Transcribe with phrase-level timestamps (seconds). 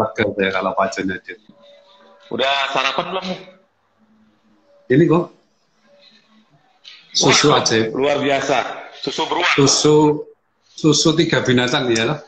[0.00, 1.36] lega saya kalau Jon hadir.
[2.32, 3.26] Udah sarapan belum?
[4.90, 5.24] Ini kok
[7.14, 7.90] susu Wah, aja.
[7.90, 8.56] Luar biasa.
[9.02, 9.52] Susu beruang.
[9.58, 9.96] Susu
[10.74, 12.18] susu tiga binatang ya loh.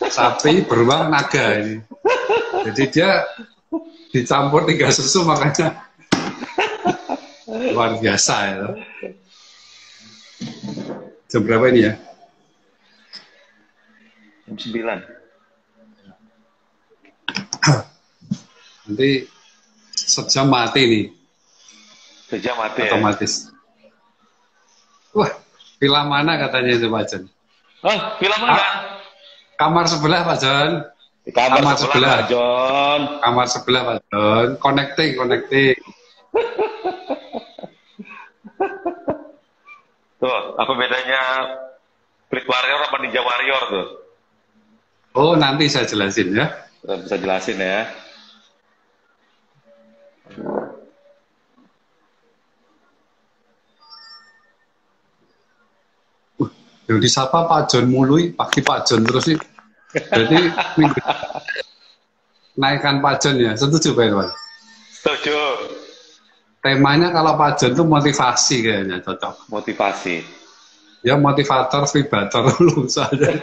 [0.00, 1.76] Sapi, beruang, naga ini.
[2.70, 3.24] Jadi dia
[4.10, 5.86] dicampur tiga susu makanya
[7.70, 8.54] luar biasa ya.
[8.64, 8.74] loh.
[11.30, 11.94] Jam berapa ini ya?
[14.50, 15.19] Jam 9.
[18.90, 19.22] Nanti
[19.94, 21.04] sejam mati nih,
[22.26, 22.90] Sejam mati ya.
[22.90, 23.54] otomatis.
[25.14, 25.30] Wah,
[25.78, 27.22] villa mana katanya itu Pak Jon?
[27.86, 28.66] Oh, film mana?
[29.54, 30.82] Kamar sebelah Pak Jon.
[31.22, 32.10] Di kamar, kamar sebelah, sebelah.
[32.18, 33.00] Pak John.
[33.22, 34.48] Kamar sebelah Pak Jon.
[34.58, 35.78] Connecting, connecting.
[40.20, 41.20] Tuh, apa bedanya
[42.28, 43.86] Fleet Warrior sama Ninja Warrior tuh?
[45.16, 46.46] Oh, nanti saya jelasin ya.
[46.84, 47.88] Bisa jelasin ya.
[56.90, 59.38] Yang disapa Pak John Mului, pagi Pak John terus sih.
[59.90, 60.38] Jadi
[60.78, 61.00] minggu
[62.58, 64.30] naikkan Pak John ya, setuju Pak Irwan?
[64.90, 65.38] Setuju.
[66.60, 69.50] Temanya kalau Pak John itu motivasi kayaknya cocok.
[69.50, 70.16] Motivasi.
[71.06, 73.34] Ya motivator, vibrator dulu soalnya.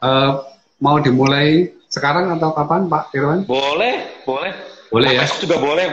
[0.00, 0.49] Ah.
[0.80, 3.44] Mau dimulai sekarang atau kapan Pak Irwan?
[3.44, 4.52] Boleh, boleh.
[4.88, 5.28] Boleh ya?
[5.28, 5.86] Besok juga boleh,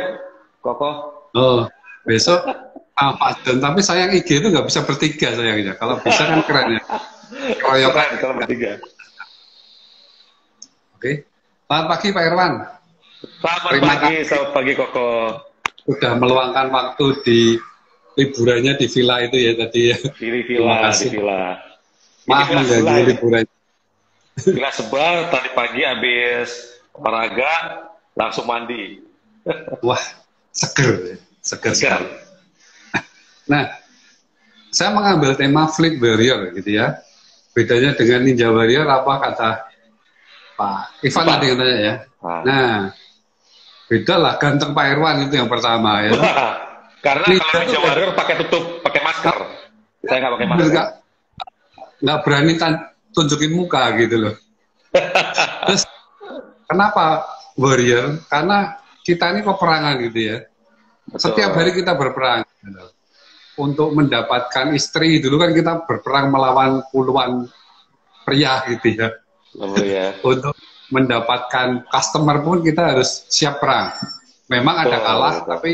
[0.63, 0.91] Koko.
[1.35, 1.67] Oh,
[2.07, 2.39] besok
[2.95, 5.75] ah, Pak John, tapi sayang IG itu nggak bisa bertiga sayangnya.
[5.75, 6.81] Kalau bisa kan keren ya.
[7.59, 7.93] Keroyokan.
[7.99, 8.71] Keren kalau bertiga.
[10.95, 11.27] Oke.
[11.67, 12.53] Selamat pagi Pak Irwan.
[13.43, 15.09] Selamat Terima pagi, selamat pagi Koko.
[15.83, 17.39] Sudah meluangkan waktu di
[18.15, 19.97] liburannya di villa itu ya tadi ya.
[19.99, 21.07] Di Terima villa, kasih.
[21.11, 21.41] di villa.
[22.27, 23.56] Maaf Ini villa mengganggu sebelah
[24.37, 27.53] Villa sebelah tadi pagi habis olahraga
[28.13, 29.01] langsung mandi.
[29.81, 30.01] Wah,
[30.53, 32.09] seger, seger sekali.
[33.47, 33.65] Nah,
[34.69, 37.01] saya mengambil tema Fleet Warrior gitu ya.
[37.57, 39.49] Bedanya dengan Ninja Warrior apa kata
[40.57, 41.93] Pak Ivan tadi katanya ya.
[42.21, 42.41] Nah.
[42.45, 42.77] Nah,
[43.89, 46.11] beda lah ganteng Pak Irwan itu yang pertama ya.
[47.05, 49.35] Karena Ninja kalau Ninja Warrior pakai tutup, pakai masker.
[50.05, 50.85] Saya nggak pakai masker.
[51.97, 54.35] nggak berani tan- tunjukin muka gitu loh.
[55.65, 55.89] Terus
[56.69, 57.25] kenapa
[57.57, 58.21] warrior?
[58.29, 60.37] Karena kita ini peperangan gitu ya.
[61.09, 61.19] Betul.
[61.25, 62.45] Setiap hari kita berperang.
[62.61, 62.85] gitu.
[63.57, 67.49] Untuk mendapatkan istri dulu kan kita berperang melawan puluhan
[68.21, 69.09] pria gitu ya.
[69.57, 70.13] Lalu ya.
[70.29, 70.53] Untuk
[70.93, 73.97] mendapatkan customer pun kita harus siap perang.
[74.47, 75.49] Memang ada kalah, betul.
[75.51, 75.71] tapi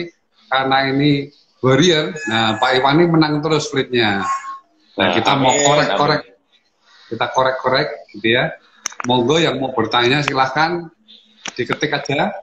[0.49, 1.29] karena ini
[1.61, 4.25] warrior, nah Pak Iwan ini menang terus fleetnya.
[4.25, 4.41] Nah,
[4.93, 6.32] Nah, kita mau amin, korek-korek, amin.
[7.13, 8.49] Kita korek-korek, gitu ya.
[9.05, 10.89] Monggo yang mau bertanya silahkan
[11.53, 12.33] diketik aja,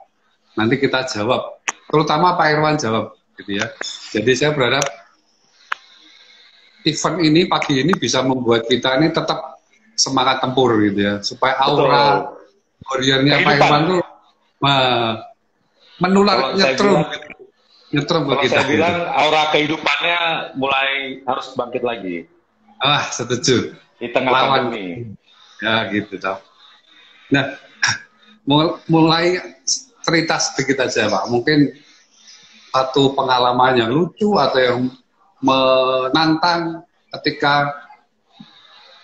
[0.55, 1.59] nanti kita jawab.
[1.91, 3.67] Terutama Pak Irwan jawab, gitu ya.
[4.15, 4.85] Jadi saya berharap
[6.81, 9.59] event ini pagi ini bisa membuat kita ini tetap
[9.93, 12.31] semangat tempur, gitu ya, supaya aura
[12.87, 13.53] warriornya Pak.
[13.59, 14.01] Irwan tuh
[16.01, 17.09] menular nyetrum, bilang-
[17.91, 18.53] nyetrum ke Kalau kita.
[18.55, 18.71] saya gitu.
[18.73, 20.19] bilang aura kehidupannya
[20.57, 20.89] mulai
[21.27, 22.17] harus bangkit lagi
[22.81, 23.77] Ah, setuju.
[24.01, 24.49] Di tengah Lawan.
[24.73, 25.13] pandemi.
[25.61, 26.41] Ya gitu toh.
[27.29, 27.53] Nah,
[28.49, 29.37] mul- mulai
[30.01, 31.29] cerita sedikit aja Pak.
[31.29, 31.69] Mungkin
[32.73, 34.79] satu pengalaman yang lucu atau yang
[35.45, 36.81] menantang
[37.19, 37.69] ketika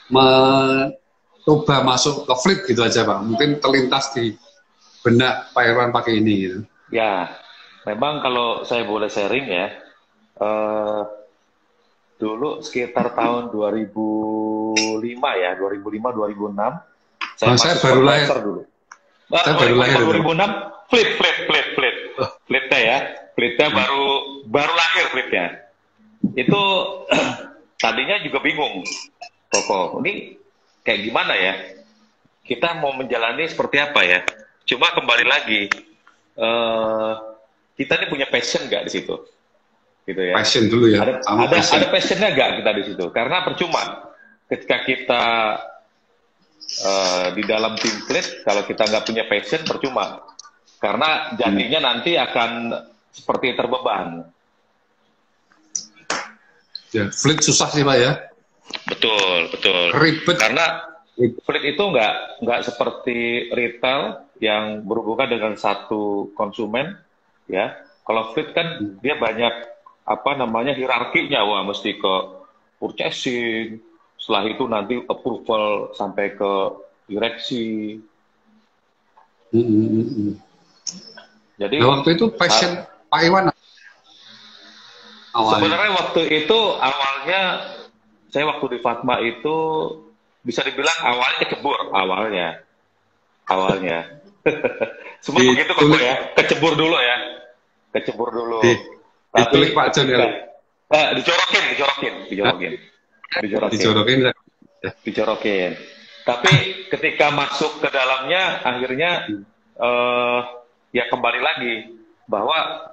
[0.09, 3.19] mencoba masuk ke flip gitu aja Pak.
[3.21, 4.33] Mungkin terlintas di
[5.05, 6.59] benak Pak Irwan pakai ini gitu.
[6.89, 7.37] Ya,
[7.85, 9.67] memang kalau saya boleh sharing ya,
[10.41, 11.01] eh,
[12.17, 13.53] dulu sekitar tahun
[14.77, 16.95] 2005 ya, 2005-2006,
[17.37, 18.27] Oh, saya baru lahir.
[18.41, 18.61] dulu.
[19.29, 20.09] Nah, Saya baru lahir itu.
[20.09, 20.49] 2006,
[20.89, 21.95] flip, flip, flip, flip.
[22.17, 22.29] Oh.
[22.49, 22.97] Flipnya ya,
[23.37, 24.05] flipnya baru
[24.49, 25.45] baru lahir flipnya.
[26.33, 26.61] Itu
[27.83, 28.81] tadinya juga bingung,
[29.53, 30.01] Koko.
[30.01, 30.33] Ini
[30.81, 31.53] kayak gimana ya?
[32.41, 34.19] Kita mau menjalani seperti apa ya?
[34.65, 35.69] Cuma kembali lagi,
[36.39, 37.13] eh
[37.77, 39.13] kita ini punya passion nggak di situ?
[40.09, 40.33] Gitu ya.
[40.33, 41.05] Passion dulu ya.
[41.05, 41.77] Ada ada, passion.
[41.77, 43.05] ada passionnya nggak kita di situ?
[43.13, 44.06] Karena percuma
[44.47, 45.23] ketika kita
[46.83, 50.23] eh, di dalam tim plate kalau kita nggak punya passion percuma
[50.77, 52.69] karena jadinya nanti akan
[53.09, 54.29] seperti terbeban.
[56.93, 58.11] Ya, fleet susah sih Pak ya.
[58.85, 59.91] Betul, betul.
[59.97, 60.37] Ribet.
[60.37, 60.85] Karena
[61.17, 66.93] fleet itu nggak nggak seperti retail yang berhubungan dengan satu konsumen,
[67.49, 67.73] ya.
[68.05, 69.53] Kalau fleet kan dia banyak
[70.07, 72.13] apa namanya hierarkinya, wah mesti ke
[72.79, 73.81] purchasing,
[74.27, 76.51] setelah itu nanti approval sampai ke
[77.07, 77.95] direksi.
[79.55, 80.33] Hmm, hmm, hmm, hmm.
[81.55, 83.47] Jadi Nah, waktu itu passion Pak Iwan
[85.31, 85.63] awalnya.
[85.63, 87.41] sebenarnya waktu itu awalnya
[88.27, 89.55] saya waktu di Fatma itu
[90.43, 92.47] bisa dibilang awalnya kecebur awalnya
[93.47, 93.97] awalnya
[95.23, 97.17] semua Di- begitu kok ya kecebur dulu ya
[97.95, 98.83] kecebur dulu Di-
[99.39, 100.27] ditulis Pak ya?
[100.91, 102.71] Eh, dicorokin dicorokin dicorokin
[103.43, 104.19] dicorokin Dijorokin.
[105.03, 105.71] dicorokin.
[106.27, 106.53] Tapi
[106.91, 109.11] ketika masuk ke dalamnya, akhirnya
[109.79, 110.39] eh,
[110.91, 111.73] ya kembali lagi
[112.27, 112.91] bahwa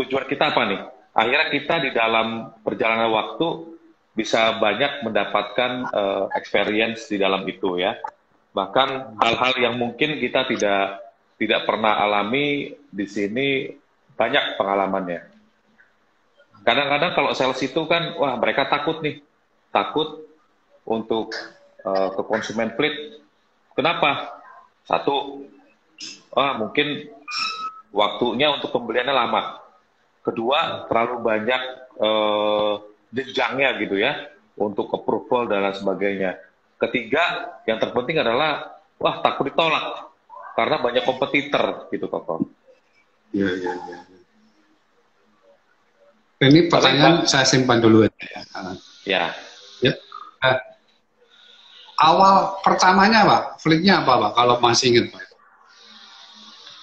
[0.00, 0.80] tujuan kita apa nih?
[1.16, 3.76] Akhirnya kita di dalam perjalanan waktu
[4.16, 7.96] bisa banyak mendapatkan eh, experience di dalam itu ya.
[8.56, 11.04] Bahkan hal-hal yang mungkin kita tidak
[11.36, 13.68] tidak pernah alami di sini
[14.16, 15.20] banyak pengalamannya.
[16.64, 19.22] Kadang-kadang kalau sales itu kan, wah mereka takut nih,
[19.76, 20.24] takut
[20.88, 21.36] untuk
[21.84, 23.20] eh, ke konsumen fleet.
[23.76, 24.40] Kenapa?
[24.88, 25.44] Satu,
[26.32, 27.12] ah mungkin
[27.92, 29.60] waktunya untuk pembeliannya lama.
[30.24, 31.62] Kedua, terlalu banyak
[32.00, 32.74] eh,
[33.12, 36.40] jenjangnya gitu ya untuk approval dan lain sebagainya.
[36.80, 40.12] Ketiga, yang terpenting adalah wah takut ditolak
[40.56, 42.48] karena banyak kompetitor gitu kok.
[43.36, 43.98] Iya, iya, iya.
[46.36, 48.12] Ini pertanyaan saya simpan dulu ya.
[49.08, 49.24] Ya,
[49.80, 49.92] Ya.
[50.42, 50.56] Eh,
[51.98, 54.32] awal pertamanya Pak, fleetnya apa Pak?
[54.36, 55.22] Kalau masih ingat Pak?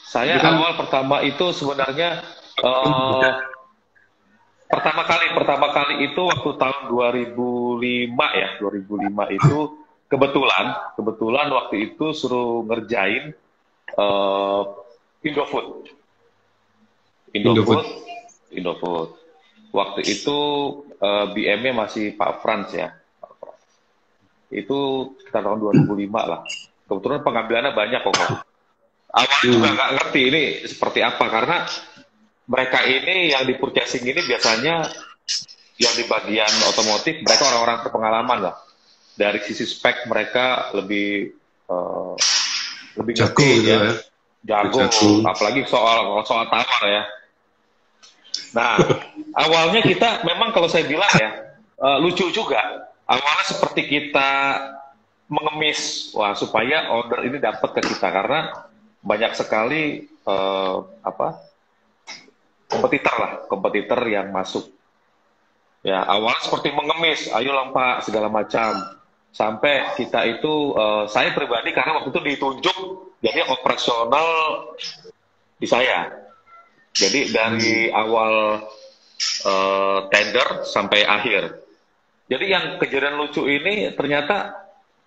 [0.09, 2.21] Saya Itu kan- awal pertama itu sebenarnya
[2.61, 3.31] eh,
[4.69, 7.33] pertama kali pertama kali itu waktu tahun 2005
[8.33, 9.57] ya 2005 itu
[10.05, 13.33] kebetulan kebetulan waktu itu suruh ngerjain
[13.89, 14.61] eh,
[15.23, 15.89] Indofood
[17.33, 17.81] Indofood
[18.53, 19.09] Indofood
[19.73, 20.39] waktu itu
[21.01, 23.61] eh, BM-nya masih Pak Frans ya Pak Frans.
[24.53, 24.77] itu
[25.19, 26.45] sekitar tahun 2005 lah
[26.85, 28.15] kebetulan pengambilannya banyak kok
[29.13, 31.57] awalnya juga nggak ngerti ini seperti apa karena
[32.45, 34.85] mereka ini yang di purchasing ini biasanya
[35.81, 38.55] yang di bagian otomotif mereka orang-orang berpengalaman lah
[39.17, 41.33] dari sisi spek mereka lebih
[41.69, 42.13] eh,
[42.93, 43.93] lebih Jago ngerti gitu ya ya.
[44.43, 45.09] jago, Jago.
[45.25, 47.03] apalagi soal soal tawar ya.
[48.53, 48.77] Nah,
[49.33, 51.29] awalnya kita memang kalau saya bilang ya
[51.81, 52.89] eh, lucu juga.
[53.03, 54.29] Awalnya seperti kita
[55.27, 58.69] mengemis, wah supaya order ini dapat ke kita karena
[59.03, 61.27] banyak sekali eh, apa
[62.69, 64.69] kompetitor lah, kompetitor yang masuk.
[65.83, 69.01] Ya awalnya seperti mengemis, ayo lah Pak segala macam.
[69.33, 72.77] Sampai kita itu, eh, saya pribadi karena waktu itu ditunjuk
[73.19, 74.29] jadi operasional
[75.57, 76.22] di saya.
[76.93, 78.61] Jadi dari awal
[79.49, 81.57] eh, tender sampai akhir.
[82.29, 84.53] Jadi yang kejadian lucu ini ternyata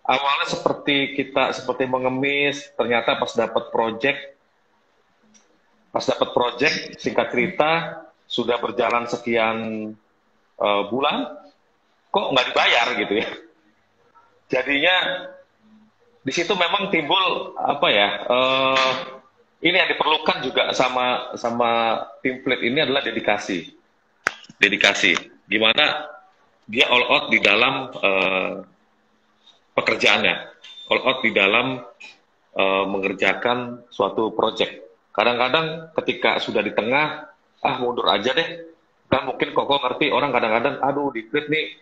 [0.02, 4.20] awalnya seperti kita seperti mengemis, ternyata pas dapat project,
[5.94, 7.70] pas dapat project, singkat cerita
[8.26, 9.56] sudah berjalan sekian
[10.58, 11.38] eh, bulan,
[12.10, 13.28] kok nggak dibayar gitu ya.
[14.46, 14.96] Jadinya
[16.26, 18.08] di situ memang timbul apa ya?
[18.26, 19.15] eh,
[19.64, 23.72] ini yang diperlukan juga sama sama tim fleet ini adalah dedikasi.
[24.60, 25.16] Dedikasi.
[25.48, 26.12] Gimana
[26.68, 28.52] dia all out di dalam eh,
[29.72, 30.34] pekerjaannya,
[30.92, 31.80] all out di dalam
[32.52, 34.84] eh, mengerjakan suatu project.
[35.16, 37.32] Kadang-kadang ketika sudah di tengah,
[37.64, 38.68] ah mundur aja deh.
[39.06, 41.78] Kan mungkin koko ngerti orang kadang-kadang, aduh di nih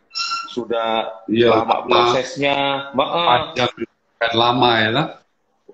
[0.53, 2.57] sudah Iya, lama prosesnya,
[2.93, 3.57] maaf,
[4.37, 5.07] lama ya lah.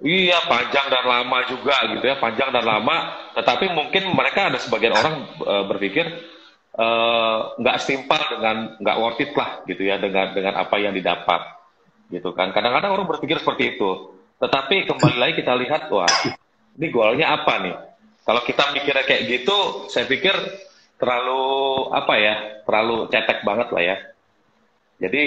[0.00, 3.20] Iya, panjang dan lama juga gitu ya, panjang dan lama.
[3.36, 6.06] Tetapi mungkin mereka ada sebagian orang eh, berpikir
[6.72, 11.60] eh, nggak setimpal dengan nggak worth it lah gitu ya dengan dengan apa yang didapat
[12.08, 12.56] gitu kan.
[12.56, 14.16] Kadang-kadang orang berpikir seperti itu.
[14.40, 16.08] Tetapi kembali lagi kita lihat, wah
[16.80, 17.76] ini goalnya apa nih?
[18.24, 20.32] Kalau kita mikirnya kayak gitu, saya pikir
[20.96, 21.44] terlalu
[21.92, 23.96] apa ya, terlalu cetek banget lah ya.
[24.96, 25.22] Jadi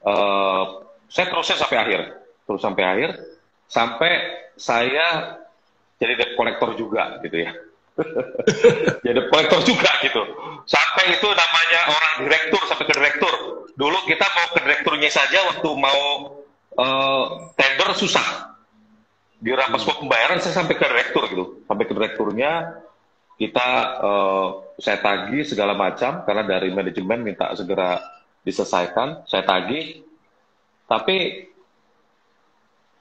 [0.00, 0.64] eh,
[1.12, 2.00] saya terusnya sampai akhir,
[2.48, 3.10] terus sampai akhir,
[3.72, 4.12] sampai
[4.60, 5.40] saya
[5.96, 7.52] jadi debt collector juga gitu ya.
[9.04, 10.20] jadi debt collector juga gitu.
[10.68, 13.34] Sampai itu namanya orang direktur sampai ke direktur.
[13.72, 16.00] Dulu kita mau ke direkturnya saja waktu mau
[16.76, 17.24] eh,
[17.56, 18.52] tender susah.
[19.42, 21.44] Di rapat semua pembayaran saya sampai ke direktur gitu.
[21.64, 22.76] Sampai ke direkturnya
[23.40, 23.68] kita
[24.04, 24.48] eh,
[24.84, 27.96] saya tagih segala macam karena dari manajemen minta segera
[28.44, 30.04] diselesaikan, saya tagih.
[30.90, 31.48] Tapi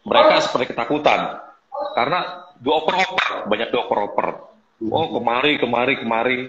[0.06, 1.42] mereka seperti ketakutan
[1.94, 4.28] karena dioper-oper, banyak dioper-oper.
[4.90, 6.40] Oh kemari, kemari, kemari.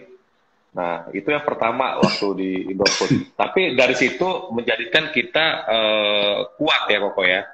[0.73, 3.37] Nah, itu yang pertama waktu di Indofood.
[3.41, 7.45] Tapi dari situ menjadikan kita uh, kuat ya Koko ya.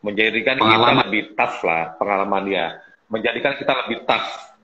[0.00, 0.80] Menjadikan pengalaman.
[0.80, 2.66] kita lebih tough lah, pengalaman ya.
[3.12, 4.56] Menjadikan kita lebih tough.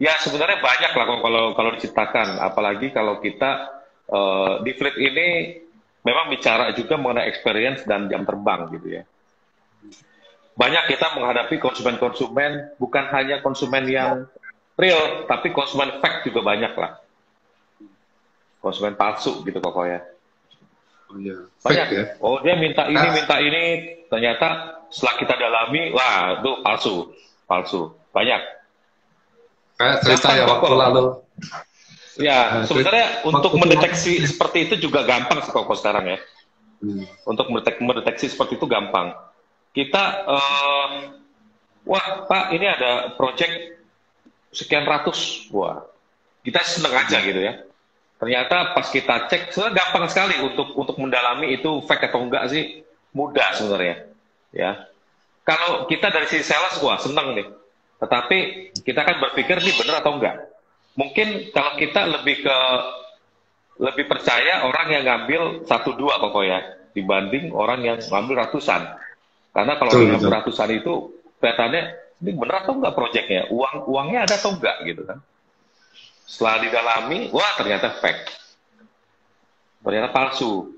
[0.00, 2.40] Ya sebenarnya banyak lah kalau kalau diciptakan.
[2.40, 5.28] Apalagi kalau kita uh, di fleet ini
[6.08, 9.04] memang bicara juga mengenai experience dan jam terbang gitu ya.
[10.56, 14.24] Banyak kita menghadapi konsumen-konsumen, bukan hanya konsumen yang
[14.80, 17.06] real, tapi konsumen fake juga banyak lah
[18.66, 20.02] konsumen palsu gitu pokoknya.
[21.06, 21.38] Oh, iya.
[21.62, 22.04] Banyak ya.
[22.18, 23.14] Oh dia minta ini, nah.
[23.14, 23.62] minta ini,
[24.10, 24.46] ternyata
[24.90, 26.94] setelah kita dalami, wah itu palsu,
[27.46, 28.42] palsu, banyak.
[29.78, 31.04] Kayak cerita ya waktu lalu.
[32.16, 36.18] Ya, nah, sebenarnya untuk mendeteksi seperti itu juga gampang sih kok sekarang ya.
[36.80, 37.04] Hmm.
[37.28, 39.12] Untuk mendeteksi, mendeteksi seperti itu gampang.
[39.76, 40.88] Kita, uh,
[41.84, 43.76] wah Pak, ini ada project
[44.48, 45.84] sekian ratus, wah.
[46.40, 47.60] Kita seneng aja gitu ya.
[48.16, 52.80] Ternyata pas kita cek sebenarnya gampang sekali untuk untuk mendalami itu fake atau enggak sih.
[53.12, 54.08] Mudah sebenarnya
[54.56, 54.88] ya.
[55.44, 57.46] Kalau kita dari sisi sales gua seneng nih.
[58.00, 58.38] Tetapi
[58.80, 60.36] kita kan berpikir nih benar atau enggak.
[60.96, 62.58] Mungkin kalau kita lebih ke
[63.76, 68.80] lebih percaya orang yang ngambil satu dua pokoknya dibanding orang yang ngambil ratusan
[69.56, 70.94] karena kalau betul, ngambil ratusan itu
[71.40, 71.82] kelihatannya
[72.20, 75.24] ini benar atau enggak proyeknya uang uangnya ada atau enggak gitu kan
[76.26, 78.34] setelah didalami, wah ternyata fake.
[79.86, 80.74] Ternyata palsu.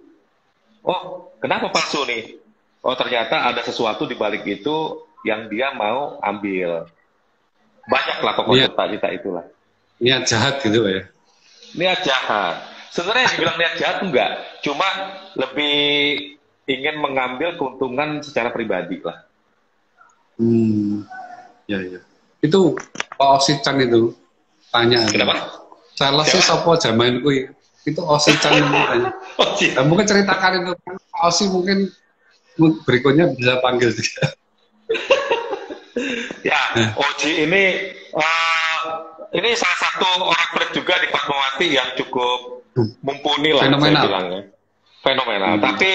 [0.85, 2.37] Oh, kenapa palsu nih?
[2.85, 6.85] Oh, ternyata ada sesuatu di balik itu yang dia mau ambil.
[7.89, 9.45] Banyaklah pokoknya cerita-cerita itulah.
[9.99, 11.03] Niat jahat gitu ya?
[11.81, 12.61] Niat jahat.
[12.93, 14.31] Sebenarnya dibilang niat jahat enggak.
[14.61, 14.89] Cuma
[15.33, 16.37] lebih
[16.69, 19.25] ingin mengambil keuntungan secara pribadi lah.
[20.39, 21.03] Hmm,
[21.67, 22.01] ya ya.
[22.45, 22.77] Itu
[23.19, 24.15] Pak Osican itu
[24.71, 25.03] tanya.
[25.09, 25.65] Kenapa?
[25.99, 27.51] Charles sih sopo zaman itu
[27.91, 29.11] itu Osi Chan tanya.
[29.41, 29.81] Oh, iya.
[29.83, 30.73] mungkin ceritakan itu.
[31.25, 31.89] Osi mungkin
[32.85, 34.25] berikutnya bisa panggil juga.
[36.47, 38.81] Ya Oji ini uh,
[39.35, 42.63] ini salah satu orang kulit juga di Fatmawati yang cukup
[43.03, 43.99] mumpuni lah fenomenal.
[43.99, 44.43] saya bilangnya
[45.03, 45.51] fenomenal.
[45.59, 45.63] Hmm.
[45.67, 45.93] tapi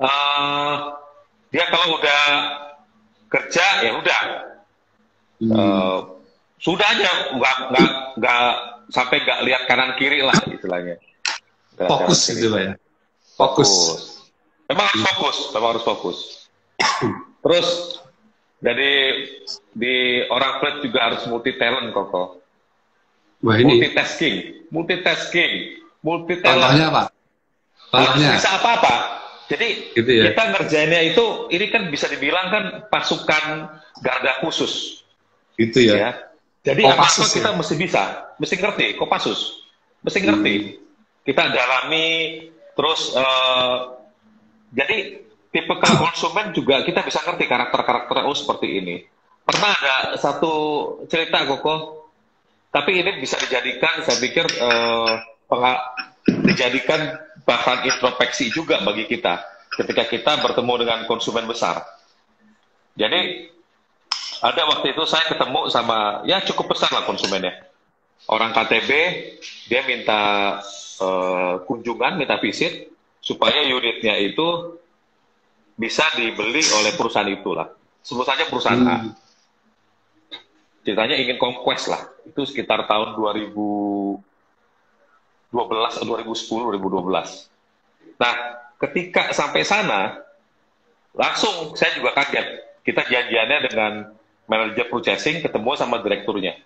[0.00, 0.74] uh,
[1.52, 2.22] dia kalau udah
[3.30, 4.22] kerja ya udah.
[5.40, 5.52] Hmm.
[5.56, 5.98] uh,
[6.60, 7.90] sudah aja nggak nggak
[8.20, 8.42] nggak
[8.92, 11.00] sampai nggak lihat kanan kiri lah istilahnya.
[11.76, 12.76] Fokus gitu ya.
[13.36, 13.70] Fokus.
[13.70, 14.02] fokus.
[14.68, 16.18] Memang harus fokus memang harus fokus.
[17.44, 17.68] Terus
[18.60, 18.92] jadi
[19.72, 22.40] di orang flat juga harus multi talent koko.
[23.40, 23.80] Wah, ini.
[23.80, 25.52] multitasking multitasking
[26.04, 27.02] multi talent contohnya apa
[27.88, 28.94] contohnya bisa apa apa
[29.50, 30.24] jadi gitu ya?
[30.30, 35.02] kita ngerjainnya itu ini kan bisa dibilang kan pasukan garda khusus
[35.58, 36.10] itu ya, ya
[36.60, 37.56] jadi apa-apa kita ya?
[37.56, 38.02] mesti bisa,
[38.36, 39.64] mesti ngerti, Kopassus,
[40.04, 40.54] mesti ngerti.
[40.60, 40.76] Hmm.
[41.24, 42.08] Kita dalami,
[42.76, 43.96] terus uh,
[44.76, 48.96] jadi tipe konsumen juga kita bisa ngerti karakter-karakter oh seperti ini.
[49.40, 50.52] Pernah ada satu
[51.08, 52.06] cerita Koko,
[52.68, 55.16] tapi ini bisa dijadikan, saya pikir uh,
[56.44, 61.86] dijadikan bahan introspeksi juga bagi kita ketika kita bertemu dengan konsumen besar.
[62.98, 63.48] Jadi
[64.40, 67.68] ada waktu itu saya ketemu sama ya cukup besar lah konsumennya.
[68.28, 68.90] Orang KTB
[69.70, 70.20] dia minta
[71.00, 74.76] uh, kunjungan, minta visit supaya unitnya itu
[75.80, 77.72] bisa dibeli oleh perusahaan itulah.
[78.04, 78.92] Sebut saja perusahaan hmm.
[78.92, 78.96] A.
[80.84, 82.00] Ceritanya ingin conquest lah.
[82.24, 83.16] Itu sekitar tahun
[85.50, 87.50] 2012 atau 2010, 2012.
[88.22, 88.32] Nah,
[88.78, 90.22] ketika sampai sana,
[91.14, 92.46] langsung saya juga kaget.
[92.86, 93.92] Kita janjiannya dengan
[94.46, 96.58] manajer purchasing ketemu sama direkturnya.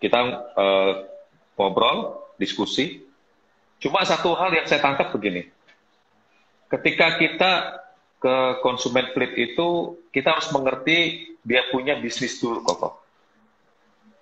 [0.00, 0.18] Kita
[0.56, 0.92] uh,
[1.56, 3.04] ngobrol, diskusi.
[3.78, 5.46] Cuma satu hal yang saya tangkap begini.
[6.72, 7.52] Ketika kita
[8.22, 13.02] ke konsumen fleet itu, kita harus mengerti dia punya bisnis dulu, kok.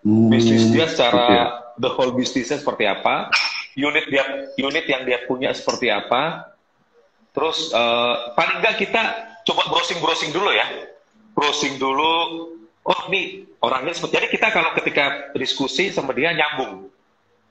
[0.01, 1.45] Hmm, bisnis dia secara okay.
[1.77, 3.29] the whole bisnisnya seperti apa,
[3.79, 4.25] unit dia
[4.59, 6.55] unit yang dia punya seperti apa.
[7.31, 9.03] Terus uh, paling nggak kita
[9.47, 10.67] coba browsing browsing dulu ya,
[11.35, 12.15] browsing dulu
[12.85, 16.89] oh ini orangnya seperti jadi kita kalau ketika diskusi sama dia nyambung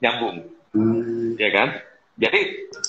[0.01, 0.37] nyambung
[0.73, 1.37] hmm.
[1.37, 1.69] ya kan
[2.19, 2.39] jadi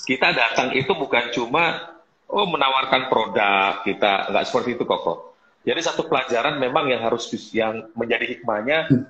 [0.03, 1.95] kita datang itu bukan cuma
[2.27, 7.87] oh menawarkan produk kita nggak seperti itu kok jadi satu pelajaran memang yang harus yang
[7.93, 9.05] menjadi hikmahnya hmm.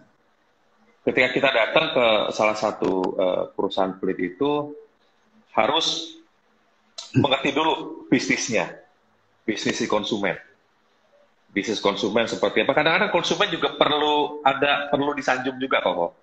[1.08, 4.76] Ketika kita datang ke salah satu uh, perusahaan pelit itu
[5.54, 6.18] harus
[7.18, 8.72] mengerti dulu bisnisnya
[9.44, 10.38] bisnis si konsumen
[11.52, 12.72] bisnis konsumen seperti apa.
[12.72, 16.16] Kadang-kadang konsumen juga perlu ada perlu disanjung juga kok.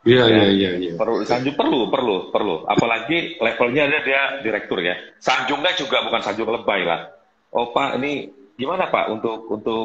[0.00, 0.92] Iya, iya, iya, iya.
[0.96, 2.64] Perlu sanjung perlu, perlu, perlu.
[2.64, 4.96] Apalagi levelnya dia, dia direktur ya.
[5.20, 7.12] Sanjungnya juga bukan sanjung lebay lah.
[7.52, 9.84] Oh Pak, ini gimana Pak untuk untuk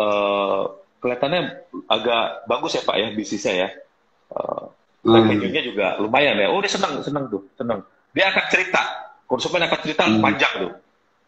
[0.00, 3.68] uh, kelihatannya agak bagus ya Pak ya bisnisnya ya.
[4.30, 4.70] Uh,
[5.04, 6.52] revenue-nya juga lumayan ya.
[6.52, 7.80] Oh dia senang, senang tuh, senang.
[8.12, 8.82] Dia akan cerita,
[9.24, 10.20] konsumen akan cerita hmm.
[10.20, 10.72] panjang tuh.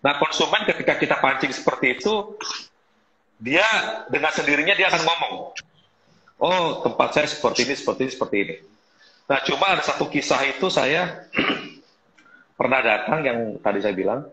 [0.02, 2.36] Nah konsumen ketika kita pancing seperti itu,
[3.40, 3.64] dia
[4.10, 5.34] dengan sendirinya dia akan ngomong,
[6.42, 8.56] oh tempat saya seperti ini, seperti ini, seperti ini.
[9.30, 11.30] Nah cuma ada satu kisah itu saya
[12.58, 14.26] pernah datang yang tadi saya bilang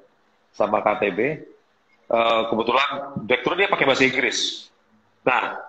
[0.51, 2.89] sama KTB, uh, eh, kebetulan
[3.23, 4.69] direktur dia pakai bahasa Inggris.
[5.25, 5.59] Nah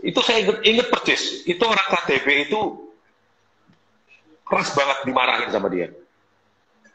[0.00, 2.60] itu saya ingat, ingat persis, itu orang KTB itu
[4.48, 5.92] keras banget dimarahin sama dia.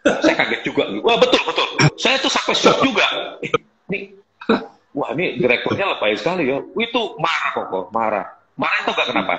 [0.03, 0.83] Saya kaget juga.
[0.99, 1.67] Wah betul betul.
[1.95, 3.07] Saya tuh sampai shock juga.
[3.39, 3.51] Eh,
[3.93, 3.99] ini,
[4.91, 6.59] wah ini direkturnya lebay sekali ya.
[6.59, 8.25] Itu marah kok, marah.
[8.59, 9.35] Marah itu gak kenapa?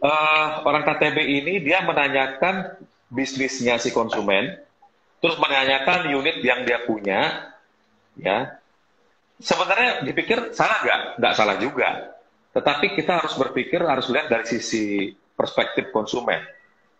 [0.00, 2.72] Uh, orang KTB ini dia menanyakan
[3.12, 4.56] bisnisnya si konsumen,
[5.20, 7.52] terus menanyakan unit yang dia punya,
[8.16, 8.59] ya.
[9.40, 11.00] Sebenarnya dipikir salah nggak?
[11.18, 11.88] Nggak salah juga.
[12.52, 16.44] Tetapi kita harus berpikir, harus lihat dari sisi perspektif konsumen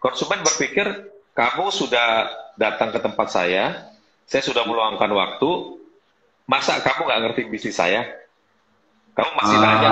[0.01, 3.93] konsumen berpikir kamu sudah datang ke tempat saya,
[4.27, 5.79] saya sudah meluangkan waktu,
[6.49, 8.03] masa kamu nggak ngerti bisnis saya?
[9.15, 9.63] Kamu masih ah.
[9.63, 9.91] nanya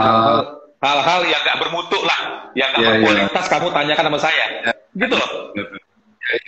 [0.83, 3.01] hal-hal yang nggak bermutu lah, yang nggak yeah, iya.
[3.05, 3.53] berkualitas yeah.
[3.55, 4.75] kamu tanyakan sama saya, yeah.
[4.97, 5.31] gitu loh.
[5.55, 5.67] Yeah,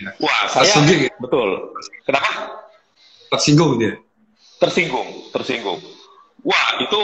[0.01, 0.13] yeah.
[0.19, 1.13] Wah, saya Tersinggung.
[1.21, 1.49] betul.
[2.05, 2.29] Kenapa?
[3.31, 3.93] Tersinggung dia.
[4.61, 5.81] Tersinggung, tersinggung.
[6.45, 7.01] Wah, itu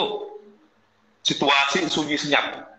[1.25, 2.69] situasi sunyi senyap,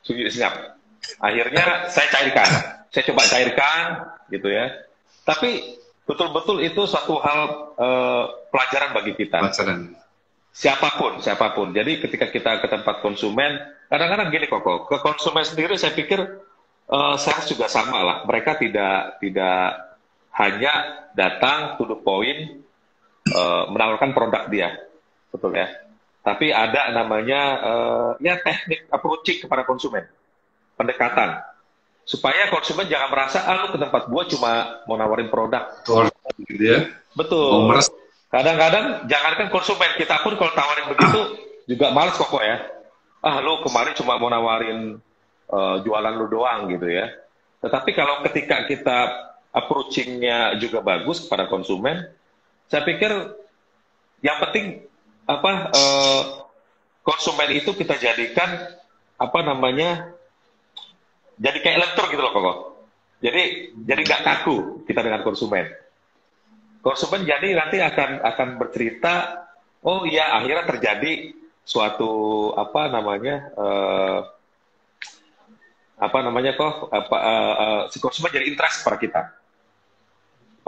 [0.00, 0.80] sunyi senyap.
[1.20, 3.82] Akhirnya saya cairkan saya coba cairkan
[4.32, 4.72] gitu ya.
[5.24, 5.76] Tapi
[6.08, 7.40] betul-betul itu suatu hal
[7.76, 9.44] uh, pelajaran bagi kita.
[9.44, 9.92] Pelajaran.
[10.50, 11.70] Siapa pun, siapa pun.
[11.70, 13.60] Jadi ketika kita ke tempat konsumen,
[13.92, 16.18] kadang-kadang gini kok, ke konsumen sendiri saya pikir
[16.88, 18.16] uh, sales juga sama lah.
[18.24, 19.62] Mereka tidak tidak
[20.34, 20.72] hanya
[21.12, 22.64] datang to the point
[23.34, 24.78] uh, menawarkan produk dia,
[25.32, 25.68] betul ya.
[26.24, 30.04] Tapi ada namanya uh, ya teknik approaching kepada konsumen,
[30.76, 31.40] pendekatan
[32.08, 35.68] supaya konsumen jangan merasa ah lu ke tempat gua cuma mau nawarin produk.
[36.40, 36.88] Gitu ya.
[37.12, 37.68] Betul.
[38.32, 41.20] Kadang-kadang jangankan konsumen kita pun kalau tawarin begitu
[41.68, 42.64] juga males kok ya.
[43.20, 44.96] Ah lu kemarin cuma mau nawarin
[45.52, 47.12] uh, jualan lu doang gitu ya.
[47.60, 48.98] Tetapi kalau ketika kita
[49.52, 52.08] approachingnya juga bagus kepada konsumen,
[52.68, 53.10] saya pikir
[54.20, 54.84] yang penting
[55.28, 56.22] apa uh,
[57.04, 58.76] konsumen itu kita jadikan
[59.16, 60.12] apa namanya
[61.40, 62.58] jadi kayak lentur gitu loh kok.
[63.18, 65.66] Jadi jadi nggak kaku kita dengan konsumen.
[66.84, 69.42] Konsumen jadi nanti akan akan bercerita,
[69.82, 71.34] oh iya akhirnya terjadi
[71.66, 74.20] suatu apa namanya uh,
[75.98, 79.22] apa namanya kok apa uh, uh, si konsumen jadi interest pada kita.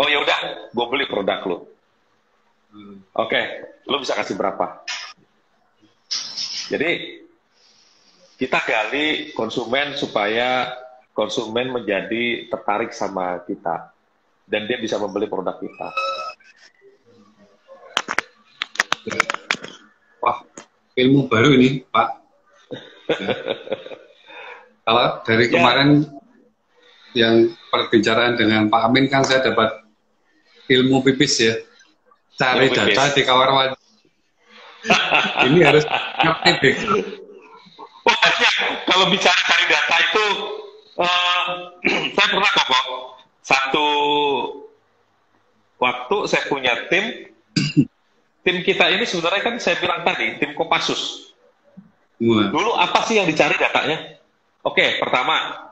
[0.00, 1.58] Oh ya udah, gue beli produk lo.
[2.70, 3.44] Oke, okay,
[3.90, 4.86] lo bisa kasih berapa?
[6.70, 7.18] Jadi
[8.38, 10.70] kita gali konsumen supaya
[11.10, 13.90] konsumen menjadi tertarik sama kita
[14.46, 15.88] dan dia bisa membeli produk kita.
[20.22, 20.46] Wah,
[20.94, 22.08] ilmu baru ini, Pak.
[24.86, 25.52] Kalau dari ya.
[25.52, 25.90] kemarin
[27.18, 29.82] yang perbicaraan dengan Pak Amin kan saya dapat
[30.70, 31.54] ilmu pipis ya.
[32.40, 33.76] Cari data di kamar
[35.44, 35.84] ini harus
[36.24, 36.72] ngerti
[38.00, 38.54] banyak
[38.88, 40.24] kalau bicara cari data itu
[40.96, 41.44] uh,
[42.16, 42.88] saya pernah kok
[43.44, 43.88] satu
[45.76, 47.28] waktu saya punya tim
[48.44, 51.32] tim kita ini sebenarnya kan saya bilang tadi tim Kopassus.
[52.20, 54.16] Dulu apa sih yang dicari datanya?
[54.64, 55.68] Oke pertama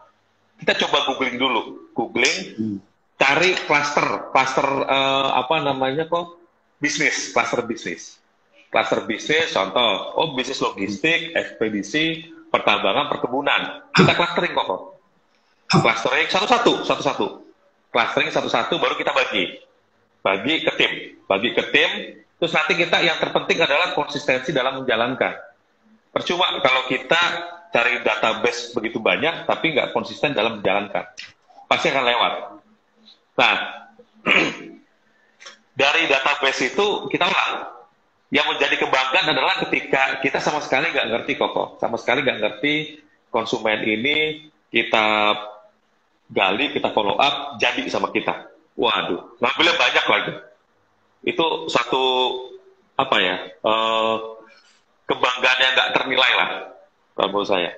[0.61, 1.93] kita coba googling dulu.
[1.97, 2.79] Googling hmm.
[3.17, 6.38] cari cluster cluster uh, apa namanya kok
[6.79, 8.17] bisnis cluster bisnis
[8.71, 13.61] cluster bisnis contoh oh bisnis logistik ekspedisi pertambangan, perkebunan.
[13.93, 14.81] Kita clustering kok.
[15.69, 17.27] Clustering satu-satu, satu-satu.
[17.93, 19.61] Clustering satu-satu baru kita bagi.
[20.25, 20.93] Bagi ke tim.
[21.29, 21.91] Bagi ke tim,
[22.41, 25.37] terus nanti kita yang terpenting adalah konsistensi dalam menjalankan.
[26.09, 27.21] Percuma kalau kita
[27.69, 31.05] cari database begitu banyak, tapi nggak konsisten dalam menjalankan.
[31.69, 32.33] Pasti akan lewat.
[33.37, 33.55] Nah,
[35.79, 37.71] dari database itu kita ulang
[38.35, 42.75] yang menjadi kebanggaan adalah ketika kita sama sekali nggak ngerti kok, sama sekali nggak ngerti
[43.31, 45.33] konsumen ini kita
[46.29, 48.51] gali, kita follow up, jadi sama kita.
[48.77, 50.33] Waduh, ngambilnya banyak lagi.
[51.25, 52.05] Itu satu
[52.99, 54.43] apa ya uh,
[55.07, 56.51] kebanggaan yang nggak ternilai lah
[57.15, 57.71] kalau menurut saya.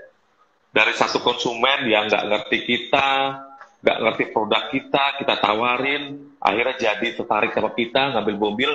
[0.71, 3.43] dari satu konsumen yang nggak ngerti kita,
[3.83, 8.71] nggak ngerti produk kita, kita tawarin, akhirnya jadi tertarik sama kita, ngambil mobil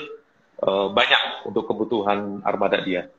[0.62, 3.10] uh, banyak untuk kebutuhan armada dia.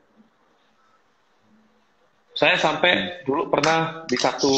[2.37, 4.53] Saya sampai dulu pernah di satu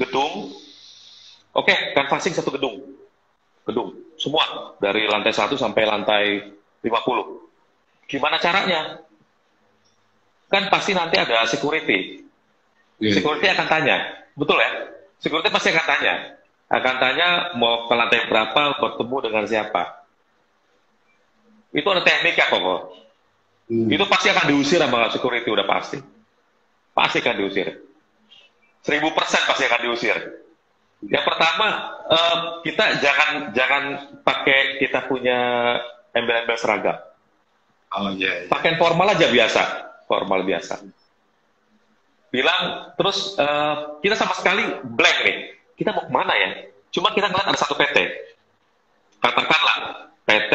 [0.00, 0.50] gedung,
[1.52, 2.80] oke, okay, canvassing satu gedung,
[3.68, 6.24] gedung, semua dari lantai satu sampai lantai
[6.80, 8.08] 50.
[8.08, 9.04] Gimana caranya?
[10.50, 12.24] Kan pasti nanti ada security.
[12.98, 13.20] Yeah.
[13.20, 13.96] Security akan tanya,
[14.32, 14.96] betul ya?
[15.20, 16.39] Security pasti akan tanya,
[16.70, 17.28] akan tanya
[17.58, 20.06] mau ke lantai berapa, bertemu dengan siapa.
[21.74, 22.62] Itu ada teknik ya kok.
[23.70, 23.90] Hmm.
[23.90, 25.98] Itu pasti akan diusir sama security udah pasti.
[26.94, 27.74] Pasti akan diusir.
[28.86, 30.16] Seribu persen pasti akan diusir.
[31.06, 31.68] Yang pertama,
[32.06, 33.82] uh, kita jangan jangan
[34.22, 35.38] pakai kita punya
[36.14, 36.98] embel-embel seragam.
[37.98, 38.26] Oh iya.
[38.30, 38.50] Yeah, yeah.
[38.50, 39.62] Pakai formal aja biasa,
[40.06, 40.86] formal biasa.
[42.30, 45.38] Bilang terus uh, kita sama sekali blank nih.
[45.80, 46.68] Kita mau ke mana ya?
[46.92, 47.96] Cuma kita ngeliat ada satu PT.
[49.24, 50.52] Katakanlah PT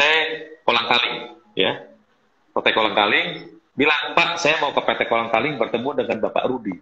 [0.62, 1.16] Kolang Kaling,
[1.58, 1.82] ya.
[2.54, 6.78] PT Kolang Kaling bilang Pak, saya mau ke PT Kolang Kaling bertemu dengan Bapak Rudi.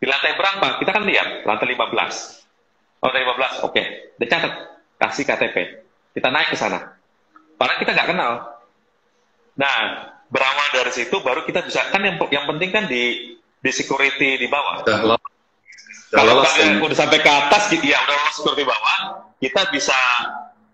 [0.00, 0.80] Di lantai berapa?
[0.80, 1.84] Kita kan lihat lantai 15.
[3.04, 3.72] Oh, lantai 15, oke.
[3.76, 3.84] Okay.
[4.16, 4.52] Dicatat,
[4.96, 5.56] kasih KTP.
[6.16, 6.96] Kita naik ke sana.
[7.60, 8.32] Padahal kita nggak kenal.
[9.60, 9.76] Nah,
[10.32, 14.48] berawal dari situ baru kita bisa kan yang yang penting kan di di security di
[14.48, 14.80] bawah.
[16.14, 18.98] Kalau kalian udah sampai ke atas, gitu, ya udah lolos security bawah,
[19.42, 19.98] kita bisa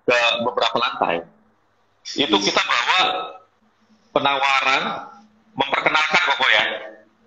[0.04, 1.24] ke beberapa lantai.
[2.12, 3.00] Itu kita bawa
[4.12, 4.82] penawaran,
[5.56, 6.64] memperkenalkan pokoknya.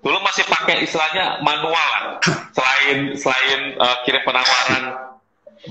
[0.03, 2.19] Dulu masih pakai istilahnya manual
[2.53, 5.15] Selain selain uh, kirim penawaran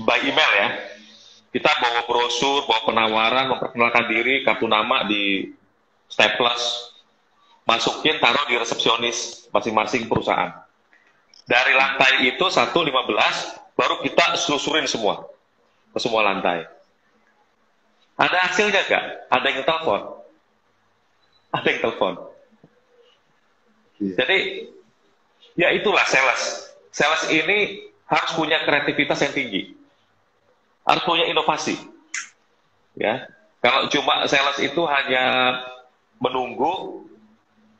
[0.03, 0.67] by email ya,
[1.53, 5.53] kita bawa brosur, bawa penawaran, memperkenalkan diri, kartu nama di
[6.09, 6.91] staples,
[7.69, 10.62] masukin, taruh di resepsionis masing-masing perusahaan.
[11.43, 15.27] Dari lantai itu 115, baru kita selusurin semua
[15.91, 16.63] ke semua lantai.
[18.15, 19.05] Ada hasilnya nggak?
[19.27, 20.01] Ada yang telepon?
[21.51, 22.13] Ada yang telepon.
[23.99, 24.13] Iya.
[24.23, 24.37] Jadi,
[25.59, 26.71] ya itulah sales.
[26.93, 29.83] Sales ini harus punya kreativitas yang tinggi
[30.87, 31.79] harus punya inovasi.
[32.93, 33.25] Ya,
[33.63, 35.57] kalau cuma sales itu hanya
[36.21, 37.03] menunggu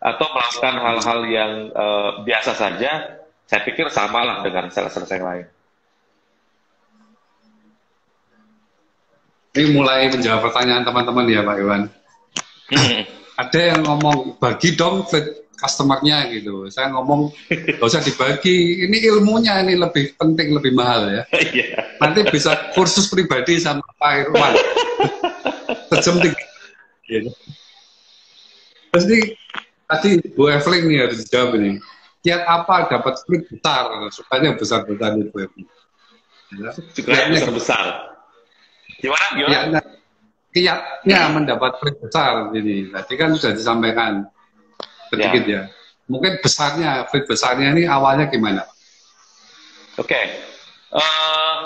[0.03, 3.22] atau melakukan hal-hal yang uh, biasa saja,
[3.53, 5.45] saya pikir samalah dengan sales-sales yang lain.
[9.53, 11.85] Ini mulai menjawab pertanyaan teman-teman ya Pak Iwan.
[12.73, 13.05] Hmm.
[13.37, 15.05] Ada yang ngomong bagi dong
[15.53, 16.65] customernya gitu.
[16.73, 17.29] Saya ngomong
[17.77, 21.21] gak usah dibagi, ini ilmunya ini lebih penting, lebih mahal ya.
[21.37, 22.01] Iya.
[22.01, 24.53] Nanti bisa kursus pribadi sama Pak Irwan.
[25.93, 26.41] Sejam tiga.
[28.89, 29.37] Terus ini
[29.85, 31.77] tadi Bu Evelyn nih harus dijawab ini.
[32.23, 33.91] Kiat apa dapat split besar?
[34.15, 35.67] Sukanya besar-besar nih Bu Evelyn.
[36.55, 36.71] Ya.
[36.95, 37.85] Kiatnya besar.
[39.03, 39.25] Gimana?
[39.35, 39.79] Gimana?
[40.55, 42.87] Kiatnya mendapat split besar ini.
[42.95, 44.23] Tadi kan sudah disampaikan
[45.11, 45.51] sedikit ya.
[45.51, 45.63] ya.
[46.07, 48.63] Mungkin besarnya, fit besarnya ini awalnya gimana?
[49.99, 50.07] Oke.
[50.07, 50.25] Okay.
[50.93, 51.59] Uh, eh,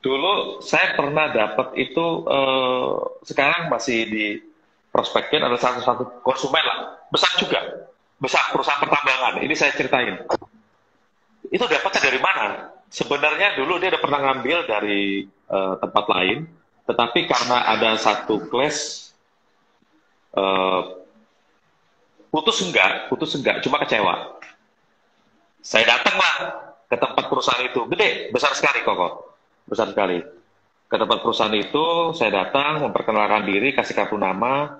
[0.00, 4.26] dulu saya pernah dapat itu uh, sekarang masih di
[4.90, 7.59] prospekin ada satu satu konsumen lah besar juga
[8.20, 10.20] besar perusahaan pertambangan ini saya ceritain
[11.50, 12.46] itu dapatnya dari mana
[12.92, 16.46] sebenarnya dulu dia udah pernah ngambil dari uh, tempat lain
[16.84, 19.10] tetapi karena ada satu kelas
[20.36, 21.00] uh,
[22.30, 24.38] Putus enggak, putus enggak, cuma kecewa.
[25.66, 29.34] Saya datanglah ke tempat perusahaan itu, gede, besar sekali kok,
[29.66, 30.22] besar sekali.
[30.86, 34.78] Ke tempat perusahaan itu, saya datang, memperkenalkan diri, kasih kartu nama.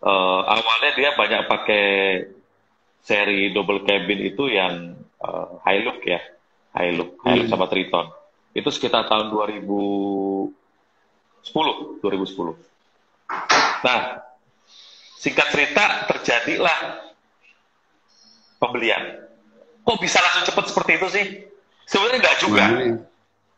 [0.00, 1.86] Uh, awalnya dia banyak pakai
[3.04, 6.20] seri double cabin itu yang uh, high look ya,
[6.72, 7.52] high look, high look hmm.
[7.52, 8.08] sama Triton.
[8.56, 10.52] Itu sekitar tahun 2010,
[12.00, 12.56] 2010.
[13.80, 14.00] Nah,
[15.20, 17.04] Singkat cerita, terjadilah
[18.56, 19.20] pembelian.
[19.84, 21.26] Kok bisa langsung cepat seperti itu sih?
[21.84, 22.64] Sebenarnya enggak juga.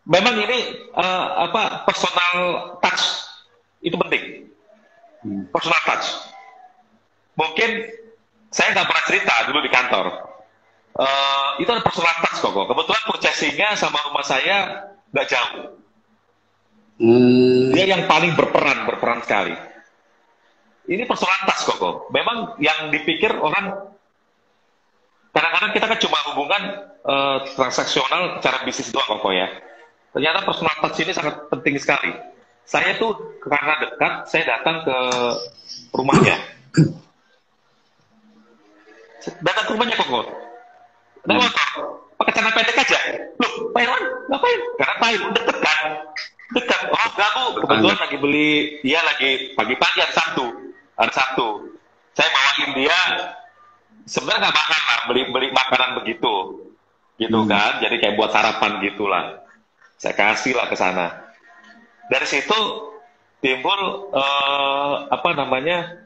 [0.03, 2.35] Memang ini uh, apa personal
[2.83, 3.31] touch
[3.79, 4.51] itu penting.
[5.23, 5.47] Hmm.
[5.55, 6.32] Personal touch.
[7.39, 7.71] Mungkin
[8.53, 10.07] saya nggak pernah cerita dulu di kantor.
[10.93, 12.53] Uh, itu ada personal touch kok.
[12.53, 15.81] Kebetulan purchasingnya sama rumah saya nggak jauh.
[17.01, 17.73] Hmm.
[17.73, 19.73] Dia yang paling berperan, berperan sekali
[20.91, 22.11] ini persoalan tas kok.
[22.11, 23.95] Memang yang dipikir orang
[25.31, 26.63] kadang-kadang kita kan cuma hubungan
[27.07, 29.47] uh, transaksional cara bisnis doang kok ya.
[30.13, 32.13] Ternyata personal touch ini sangat penting sekali.
[32.63, 34.97] Saya tuh karena dekat, saya datang ke
[35.95, 36.37] rumahnya.
[39.43, 40.09] datang ke rumahnya kok
[41.27, 42.19] naik hmm.
[42.19, 42.99] pakai celana pendek aja.
[43.39, 44.61] Loh Pak Irwan ngapain?
[44.79, 45.81] Karena Pak Irwan deket kan?
[46.53, 48.53] Dekat oh enggak bu kebetulan lagi beli
[48.85, 50.47] dia lagi pagi-pagi hari Sabtu.
[50.99, 51.49] Hari Sabtu.
[52.13, 52.99] Saya bawain dia
[54.05, 56.35] sebenarnya nggak makan lah beli beli makanan begitu.
[57.17, 57.49] Gitu hmm.
[57.49, 57.73] kan?
[57.79, 59.25] Jadi kayak buat sarapan gitulah.
[59.97, 61.07] Saya kasih lah ke sana.
[62.11, 62.59] Dari situ
[63.39, 66.02] timbul uh, apa namanya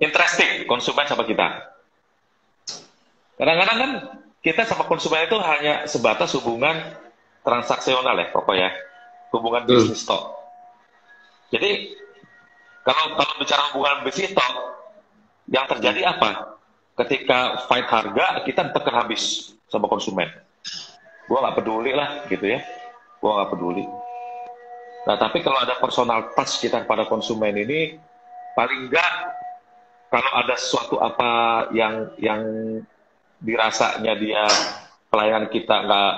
[0.00, 1.72] interesting konsumen sama kita.
[3.36, 3.90] Kadang-kadang kan
[4.40, 6.76] kita sama konsumen itu hanya sebatas hubungan
[7.44, 8.70] transaksional ya, pokoknya
[9.34, 9.70] hubungan hmm.
[9.70, 10.34] bisnis tok.
[11.52, 11.94] Jadi
[12.86, 14.54] kalau kalau bicara hubungan bisnis tok,
[15.50, 16.58] yang terjadi apa?
[16.96, 20.32] Ketika fight harga, kita tekan habis sama konsumen.
[21.28, 22.64] Gua nggak peduli lah, gitu ya.
[23.20, 23.84] Gua nggak peduli.
[25.06, 27.94] Nah, tapi kalau ada personal touch kita pada konsumen ini,
[28.58, 29.12] paling enggak
[30.10, 31.30] kalau ada sesuatu apa
[31.74, 32.42] yang yang
[33.42, 34.44] dirasanya dia
[35.10, 36.14] pelayanan kita nggak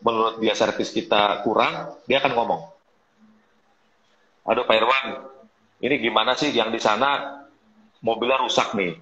[0.00, 2.62] menurut dia servis kita kurang, dia akan ngomong.
[4.48, 5.06] Aduh Pak Irwan,
[5.82, 7.42] ini gimana sih yang di sana
[8.00, 8.96] mobilnya rusak nih,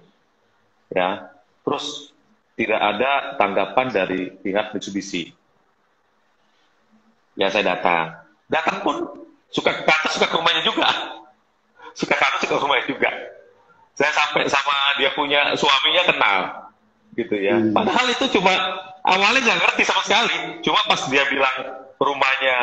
[0.91, 1.31] ya.
[1.63, 2.11] Terus
[2.57, 5.31] tidak ada tanggapan dari pihak Mitsubishi.
[7.37, 8.17] Ya saya datang.
[8.49, 8.95] Datang pun
[9.53, 10.89] suka ke kantor, suka ke rumahnya juga.
[11.93, 13.11] Suka ke kantor, suka ke rumahnya juga
[13.97, 16.39] saya sampai sama dia punya suaminya kenal
[17.17, 17.57] gitu ya.
[17.57, 17.73] Hmm.
[17.73, 18.53] padahal itu cuma
[19.01, 20.61] awalnya nggak ngerti sama sekali.
[20.61, 21.57] Cuma pas dia bilang
[21.97, 22.57] rumahnya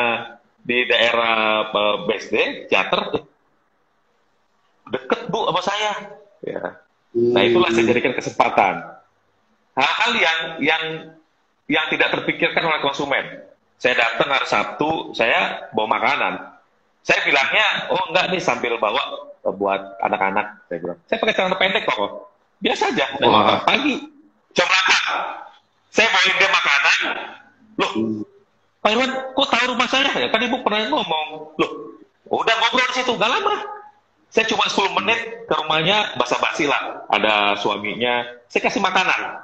[0.63, 3.25] di daerah uh, BSD Jater
[4.95, 5.91] deket bu sama saya.
[6.45, 6.61] Ya.
[7.15, 8.75] Nah itulah saya jadikan kesempatan.
[9.75, 10.83] Hal-hal yang yang
[11.67, 13.43] yang tidak terpikirkan oleh konsumen.
[13.75, 16.33] Saya datang hari Sabtu saya bawa makanan.
[17.03, 20.99] Saya bilangnya oh enggak nih sambil bawa buat anak-anak saya bilang.
[21.05, 23.05] Saya pakai celana pendek kok biasa aja.
[23.21, 23.59] Oh.
[23.67, 23.95] pagi.
[24.55, 26.99] 8 saya bawain dia makanan.
[27.79, 27.91] Loh
[28.83, 30.11] Pak Irwan kok tahu rumah saya?
[30.15, 31.27] Ya kan ibu pernah ngomong.
[31.59, 31.71] Loh
[32.31, 33.11] udah ngobrol di situ.
[33.15, 33.55] Gak lama.
[34.31, 37.07] Saya cuma 10 menit ke rumahnya basa-basi lah.
[37.07, 38.27] Ada suaminya.
[38.51, 39.43] Saya kasih makanan.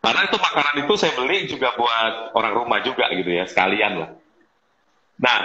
[0.00, 4.10] Karena itu makanan itu saya beli juga buat orang rumah juga gitu ya sekalian lah.
[5.20, 5.38] Nah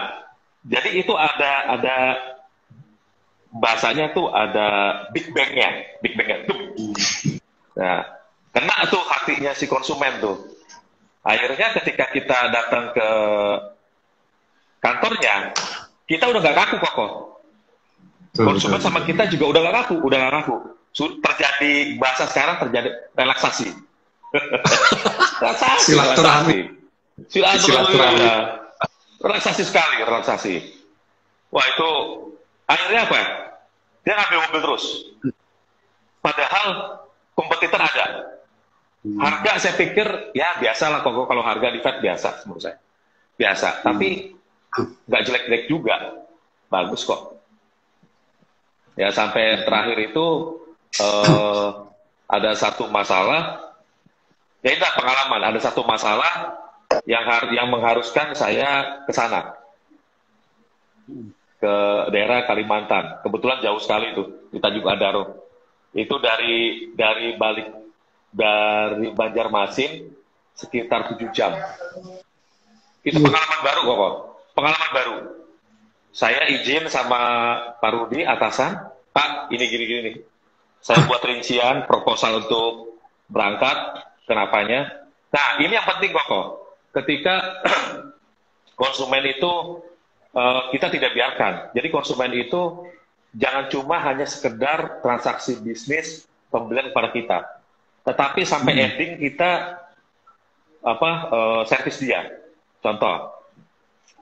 [0.63, 1.95] jadi itu ada ada
[3.51, 4.67] bahasanya tuh ada
[5.11, 6.59] big bangnya, big bangnya tuh.
[7.75, 7.99] Nah,
[8.55, 10.37] kena tuh hatinya si konsumen tuh.
[11.21, 13.09] Akhirnya ketika kita datang ke
[14.81, 15.53] kantornya,
[16.07, 17.11] kita udah gak kaku kok.
[18.31, 20.55] Konsumen sama kita juga udah gak kaku, udah gak kaku.
[21.21, 23.67] Terjadi bahasa sekarang terjadi relaksasi.
[25.43, 25.91] relaksasi.
[25.93, 26.59] Silaturahmi.
[27.29, 28.27] Silaturahmi.
[29.21, 30.55] Relaksasi sekali, relaksasi.
[31.53, 31.91] Wah itu
[32.71, 33.19] Akhirnya apa?
[34.01, 34.85] Dia ngambil mobil terus.
[36.21, 36.67] Padahal
[37.37, 38.05] kompetitor ada.
[39.01, 39.17] Hmm.
[39.17, 40.05] Harga saya pikir
[40.37, 42.77] ya biasa lah kok kalau harga di Fed biasa menurut saya.
[43.37, 43.83] Biasa, hmm.
[43.85, 44.09] tapi
[45.09, 45.97] nggak jelek-jelek juga.
[46.69, 47.41] Bagus kok.
[48.95, 50.25] Ya sampai terakhir itu
[51.01, 51.89] uh,
[52.29, 53.73] ada satu masalah.
[54.61, 55.41] Ya itu pengalaman.
[55.41, 56.61] Ada satu masalah
[57.09, 59.57] yang yang mengharuskan saya ke sana.
[61.61, 61.73] Ke
[62.09, 63.21] daerah Kalimantan.
[63.21, 65.45] Kebetulan jauh sekali itu di Tanjung Adaro.
[65.93, 67.69] Itu dari dari balik
[68.33, 70.09] dari Banjarmasin
[70.57, 71.53] sekitar tujuh jam.
[73.01, 73.25] Itu iya.
[73.25, 74.13] pengalaman baru kok,
[74.53, 75.17] pengalaman baru.
[76.11, 77.19] Saya izin sama
[77.79, 78.77] Pak Rudi atasan,
[79.15, 80.15] Pak ini gini-gini nih.
[80.81, 84.89] Saya buat rincian proposal untuk berangkat, kenapanya.
[85.31, 86.47] Nah ini yang penting kok.
[86.91, 87.63] Ketika
[88.81, 89.79] konsumen itu
[90.35, 91.73] uh, kita tidak biarkan.
[91.75, 92.87] Jadi konsumen itu
[93.35, 97.39] jangan cuma hanya sekedar transaksi bisnis pembelian kepada kita,
[98.03, 98.83] tetapi sampai hmm.
[98.91, 99.79] ending kita
[100.83, 102.27] apa uh, servis dia.
[102.81, 103.31] Contoh,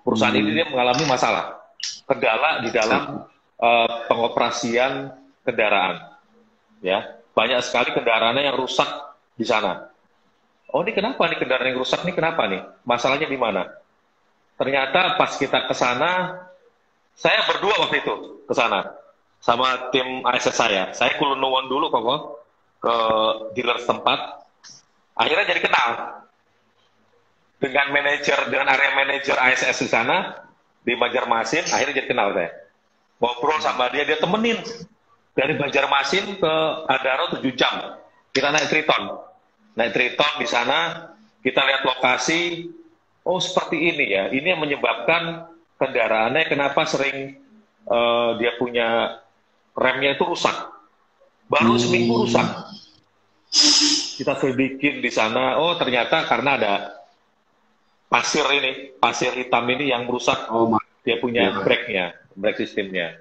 [0.06, 0.42] perusahaan hmm.
[0.46, 1.58] ini dia mengalami masalah,
[2.06, 3.26] kendala di dalam
[3.58, 6.06] uh, pengoperasian kendaraan,
[6.84, 8.90] ya banyak sekali kendaraannya yang rusak
[9.40, 9.88] di sana.
[10.70, 12.62] Oh ini kenapa nih kendaraan yang rusak nih kenapa nih?
[12.86, 13.79] Masalahnya di mana?
[14.60, 16.44] Ternyata pas kita ke sana,
[17.16, 19.00] saya berdua waktu itu ke sana
[19.40, 20.92] sama tim ASS saya.
[20.92, 22.04] Saya kulunuan dulu kok
[22.84, 22.96] ke
[23.56, 24.44] dealer setempat.
[25.16, 25.90] Akhirnya jadi kenal
[27.60, 30.48] dengan manajer dengan area manajer ASS di sana
[30.84, 31.68] di Banjarmasin.
[31.72, 32.52] Akhirnya jadi kenal saya.
[33.20, 34.60] Ngobrol sama dia, dia temenin
[35.36, 36.54] dari Banjarmasin ke
[36.88, 38.00] Adaro 7 jam.
[38.32, 39.28] Kita naik Triton.
[39.76, 41.12] Naik Triton di sana,
[41.44, 42.72] kita lihat lokasi,
[43.30, 45.46] oh seperti ini ya, ini yang menyebabkan
[45.78, 47.38] kendaraannya kenapa sering
[47.86, 49.22] uh, dia punya
[49.78, 50.74] remnya itu rusak.
[51.46, 51.82] Baru hmm.
[51.82, 52.48] seminggu rusak.
[54.20, 56.74] kita selidikin di sana, oh ternyata karena ada
[58.06, 61.64] pasir ini, pasir hitam ini yang merusak oh, dia punya ya.
[61.66, 62.06] brake-nya,
[62.38, 63.18] brake sistemnya.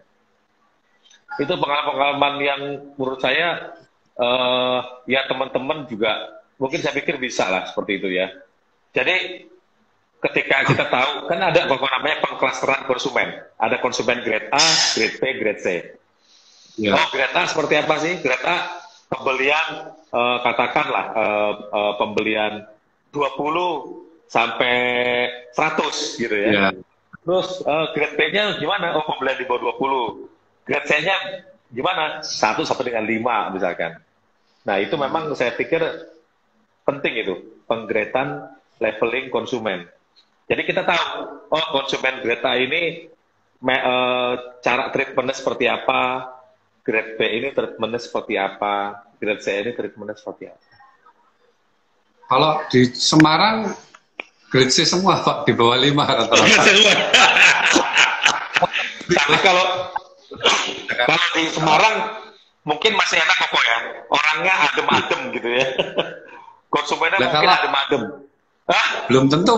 [1.41, 2.61] Itu pengalaman-pengalaman yang
[2.99, 3.79] menurut saya
[4.21, 8.29] uh, ya teman-teman juga mungkin saya pikir bisa lah seperti itu ya.
[8.93, 9.49] Jadi
[10.19, 14.65] ketika kita tahu kan ada apa namanya pengklasteran konsumen, ada konsumen grade A,
[14.99, 15.67] grade B, grade C.
[16.79, 16.95] Ya.
[16.95, 18.19] Oh grade A seperti apa sih?
[18.19, 18.57] Grade A
[19.09, 22.67] pembelian uh, katakanlah uh, uh, pembelian
[23.15, 24.77] 20 sampai
[25.57, 26.51] 100 gitu ya.
[26.53, 26.69] ya.
[27.25, 28.99] Terus uh, grade B-nya gimana?
[28.99, 30.67] Oh pembelian di bawah 20.
[30.69, 31.17] Grade C-nya
[31.73, 32.21] gimana?
[32.21, 33.93] 1 sampai dengan 5 misalkan.
[34.69, 35.81] Nah, itu memang saya pikir
[36.85, 39.89] penting itu, penggretan leveling konsumen.
[40.49, 41.05] Jadi kita tahu,
[41.53, 43.05] oh konsumen Greta ini
[43.61, 46.33] me, uh, cara treatmentnya seperti apa,
[46.87, 50.67] grade B ini treatmentnya seperti apa, grade C ini treatmentnya seperti apa.
[52.29, 53.73] Kalau di Semarang,
[54.49, 56.63] grade C semua Pak, di bawah 5 rata-rata.
[59.09, 59.65] Tapi kalau
[61.09, 61.95] kalau di Semarang
[62.69, 63.79] mungkin masih enak kok ya.
[64.13, 65.67] Orangnya adem-adem gitu ya.
[66.75, 68.28] Konsumennya mungkin adem-adem.
[69.09, 69.57] Belum tentu.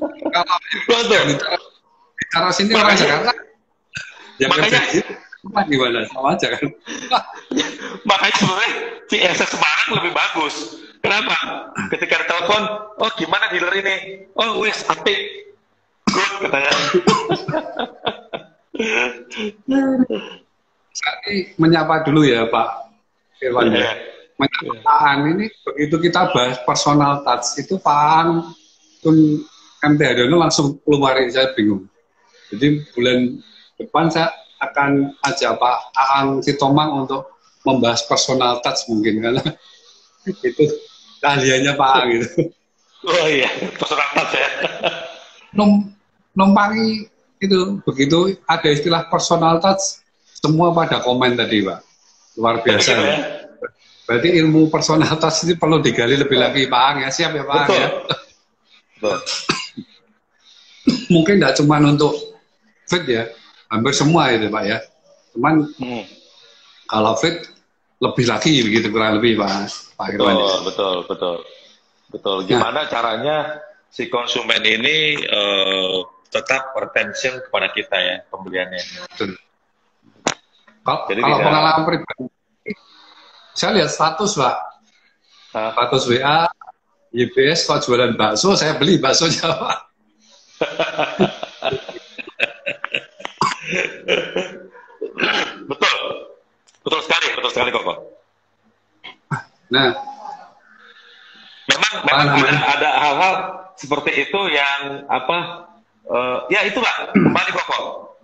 [2.31, 3.33] Kalau sini orang Jakarta.
[4.41, 4.81] Ya makanya
[5.69, 6.65] gimana sama aja kan.
[8.09, 8.73] makanya sebenarnya
[9.09, 10.55] si Elsa Semarang lebih bagus.
[11.01, 11.37] Kenapa?
[11.89, 12.63] Ketika telepon,
[13.01, 13.97] oh gimana dealer ini?
[14.37, 15.17] Oh wes api.
[16.09, 16.73] Good katanya.
[20.91, 22.69] Saya menyapa dulu ya Pak
[23.41, 23.93] Firman ya.
[24.41, 28.25] Menyampaikan ini begitu kita bahas personal touch itu Pak
[29.01, 29.17] pun
[29.81, 31.89] MT Haryono langsung keluar saya bingung.
[32.53, 33.41] Jadi bulan
[33.81, 34.29] depan saya
[34.61, 37.33] akan ajak Pak Aang Sitomang untuk
[37.65, 39.45] membahas personal touch mungkin karena
[40.49, 40.65] itu
[41.25, 42.29] keahliannya Pak Aang gitu.
[43.09, 43.49] Oh iya,
[43.81, 44.49] personal touch ya.
[45.57, 45.89] Num,
[46.37, 47.09] numpangi
[47.41, 50.05] itu begitu ada istilah personal touch
[50.37, 51.81] semua pada komen tadi Pak
[52.37, 52.91] luar biasa.
[52.93, 53.19] Ya.
[54.05, 57.11] Berarti ilmu personalitas ini perlu digali lebih lagi, Pak Ang ya.
[57.15, 57.89] Siap ya, Pak Ang ya.
[61.11, 62.13] Mungkin tidak cuma untuk
[62.87, 63.25] fit ya,
[63.71, 64.79] hampir semua itu, Pak ya.
[65.35, 66.05] Cuman hmm.
[66.91, 67.47] kalau fit
[68.01, 69.51] lebih lagi begitu kurang lebih, Pak.
[69.97, 70.57] Pak betul, ya.
[70.65, 71.37] betul, betul,
[72.11, 72.37] betul.
[72.43, 72.49] Nah.
[72.49, 72.89] Gimana nah.
[72.89, 73.37] caranya
[73.91, 78.83] si konsumen ini uh, tetap retention kepada kita ya pembeliannya.
[79.15, 79.35] Betul.
[80.81, 82.25] Kalau, Jadi kalau pengalaman pribadi,
[83.53, 84.57] saya lihat status pak,
[85.53, 85.71] Hah?
[85.77, 86.49] status WA,
[87.11, 89.79] YBS kalau jualan bakso, saya beli baksonya pak.
[95.71, 95.97] betul,
[96.87, 97.83] betul sekali, betul sekali kok.
[99.71, 99.95] Nah,
[101.67, 103.35] memang, memang ada, ada hal-hal
[103.75, 105.67] seperti itu yang apa?
[106.11, 107.71] Uh, ya itulah kembali kok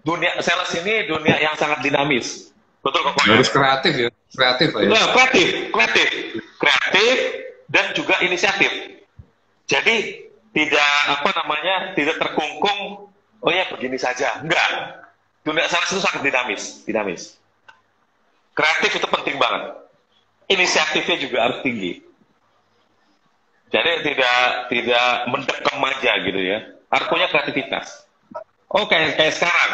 [0.02, 2.50] dunia sales ini dunia yang sangat dinamis.
[2.82, 3.18] Betul kok.
[3.22, 3.34] Ya?
[3.38, 4.90] Harus kreatif ya, kreatif ya.
[4.90, 6.08] Nah, kreatif, kreatif,
[6.58, 8.70] kreatif dan juga inisiatif.
[9.66, 13.10] Jadi tidak apa namanya tidak terkungkung.
[13.42, 15.02] Oh ya begini saja, enggak.
[15.46, 17.38] Dunia sales itu sangat dinamis, dinamis.
[18.56, 19.78] Kreatif itu penting banget.
[20.50, 22.02] Inisiatifnya juga harus tinggi.
[23.70, 24.38] Jadi tidak
[24.70, 26.58] tidak mendekam aja gitu ya.
[26.90, 28.06] Harus punya kreativitas.
[28.70, 29.72] Oh kayak kayak sekarang,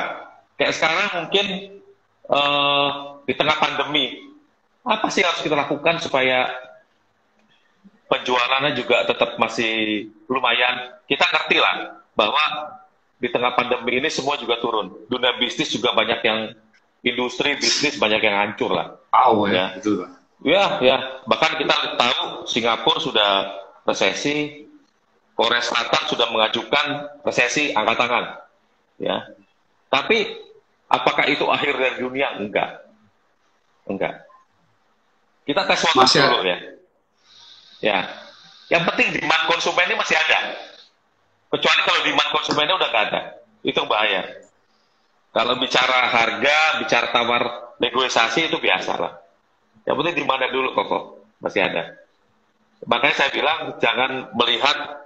[0.60, 1.46] kayak sekarang mungkin
[2.28, 4.20] uh, di tengah pandemi,
[4.84, 6.50] apa sih harus kita lakukan supaya
[8.12, 11.00] penjualannya juga tetap masih lumayan?
[11.08, 12.44] Kita ngerti lah bahwa
[13.16, 15.08] di tengah pandemi ini semua juga turun.
[15.08, 16.52] Dunia bisnis juga banyak yang
[17.00, 19.00] industri bisnis banyak yang hancur lah.
[19.24, 20.04] Oh ya, itu.
[20.44, 21.24] Ya, ya.
[21.24, 23.30] Bahkan kita tahu Singapura sudah
[23.88, 24.68] resesi,
[25.32, 26.86] Korea Selatan sudah mengajukan
[27.24, 28.24] resesi angkat tangan
[29.00, 29.16] ya.
[29.88, 30.28] Tapi
[30.88, 32.36] apakah itu akhir dari dunia?
[32.36, 32.84] Enggak.
[33.88, 34.28] Enggak.
[35.42, 36.58] Kita tes waktu dulu ya.
[37.82, 38.06] Ya.
[38.70, 40.38] Yang penting demand ini masih ada.
[41.52, 43.20] Kecuali kalau demand konsumennya udah nggak ada.
[43.60, 44.22] Itu bahaya.
[45.32, 47.42] Kalau bicara harga, bicara tawar
[47.82, 49.12] negosiasi itu biasa lah.
[49.84, 51.98] Yang penting di mana dulu kok masih ada.
[52.86, 55.02] Makanya saya bilang jangan melihat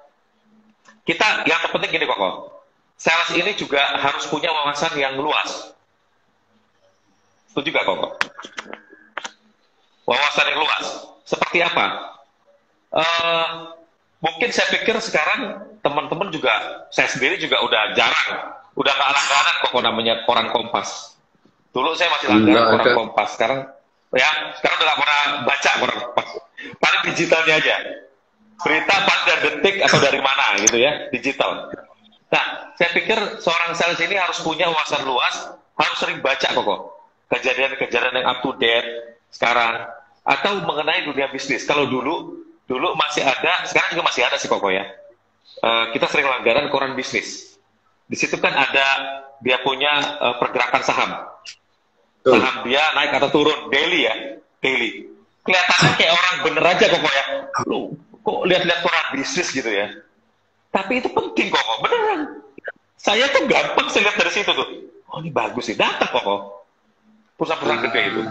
[1.08, 2.56] kita yang terpenting gini kok
[2.96, 5.72] sales ini juga harus punya wawasan yang luas.
[7.52, 8.20] Itu juga kok.
[10.08, 10.86] Wawasan yang luas.
[11.24, 12.16] Seperti apa?
[12.96, 13.76] Uh,
[14.24, 19.72] mungkin saya pikir sekarang teman-teman juga, saya sendiri juga udah jarang, udah nggak langganan kok
[19.84, 21.20] namanya koran Kompas.
[21.76, 23.60] Dulu saya masih langganan koran Kompas, sekarang
[24.16, 26.28] ya sekarang udah gak pernah baca koran Kompas.
[26.80, 27.76] paling digitalnya aja.
[28.56, 28.96] Berita
[29.28, 31.68] dari detik atau dari mana gitu ya, digital.
[32.32, 36.80] Nah, saya pikir seorang sales ini harus punya wawasan luas, harus sering baca kok
[37.28, 39.84] kejadian-kejadian yang up to date sekarang
[40.24, 41.68] atau mengenai dunia bisnis.
[41.68, 44.84] Kalau dulu dulu masih ada, sekarang juga masih ada sih kok ya.
[45.62, 47.56] Uh, kita sering langganan koran bisnis.
[48.06, 48.86] Di situ kan ada
[49.40, 51.10] dia punya uh, pergerakan saham.
[52.26, 54.14] Saham dia naik atau turun daily ya,
[54.58, 55.06] daily.
[55.46, 57.24] Kelihatannya kayak orang bener aja kok ya.
[57.70, 57.94] Lu
[58.26, 59.86] kok lihat-lihat koran bisnis gitu ya.
[60.74, 62.42] Tapi itu penting kok, beneran.
[62.98, 64.68] Saya tuh gampang saya lihat dari situ tuh.
[65.06, 66.66] Oh ini bagus sih, data kok.
[67.38, 68.22] Perusahaan-perusahaan gede itu.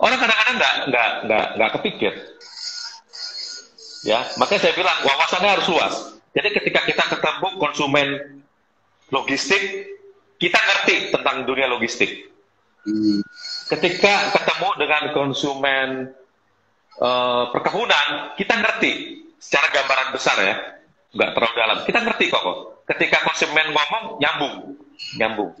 [0.00, 2.12] Orang kadang-kadang nggak nggak nggak nggak kepikir.
[4.00, 5.94] Ya, makanya saya bilang wawasannya harus luas.
[6.32, 8.08] Jadi ketika kita ketemu konsumen
[9.12, 9.92] logistik,
[10.40, 12.32] kita ngerti tentang dunia logistik.
[12.86, 13.20] Hmm.
[13.68, 15.88] Ketika ketemu dengan konsumen
[16.96, 18.92] uh, perkebunan, kita ngerti
[19.36, 20.56] secara gambaran besar ya,
[21.12, 21.78] nggak terlalu dalam.
[21.84, 22.44] Kita ngerti kok.
[22.88, 24.54] Ketika konsumen ngomong, nyambung,
[25.20, 25.52] nyambung.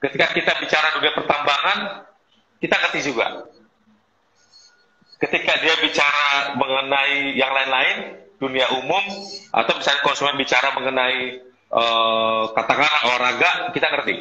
[0.00, 1.78] Ketika kita bicara dunia pertambangan,
[2.58, 3.46] kita ngerti juga.
[5.20, 9.04] Ketika dia bicara mengenai yang lain-lain, dunia umum,
[9.52, 14.16] atau misalnya konsumen bicara mengenai uh, katakanlah olahraga, kita ngerti.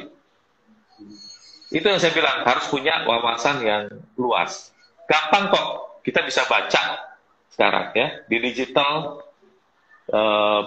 [1.71, 3.83] Itu yang saya bilang, harus punya wawasan yang
[4.19, 4.75] luas.
[5.07, 5.67] Gampang kok,
[6.03, 7.15] kita bisa baca
[7.55, 9.23] sekarang ya, di digital,
[10.11, 10.61] uh,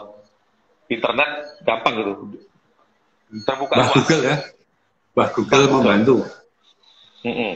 [0.89, 2.13] internet, gampang gitu.
[3.45, 3.97] Terbuka bah, luas.
[4.01, 4.37] Google ya?
[5.13, 6.17] Bah Google bah, membantu.
[7.25, 7.53] Mm -mm.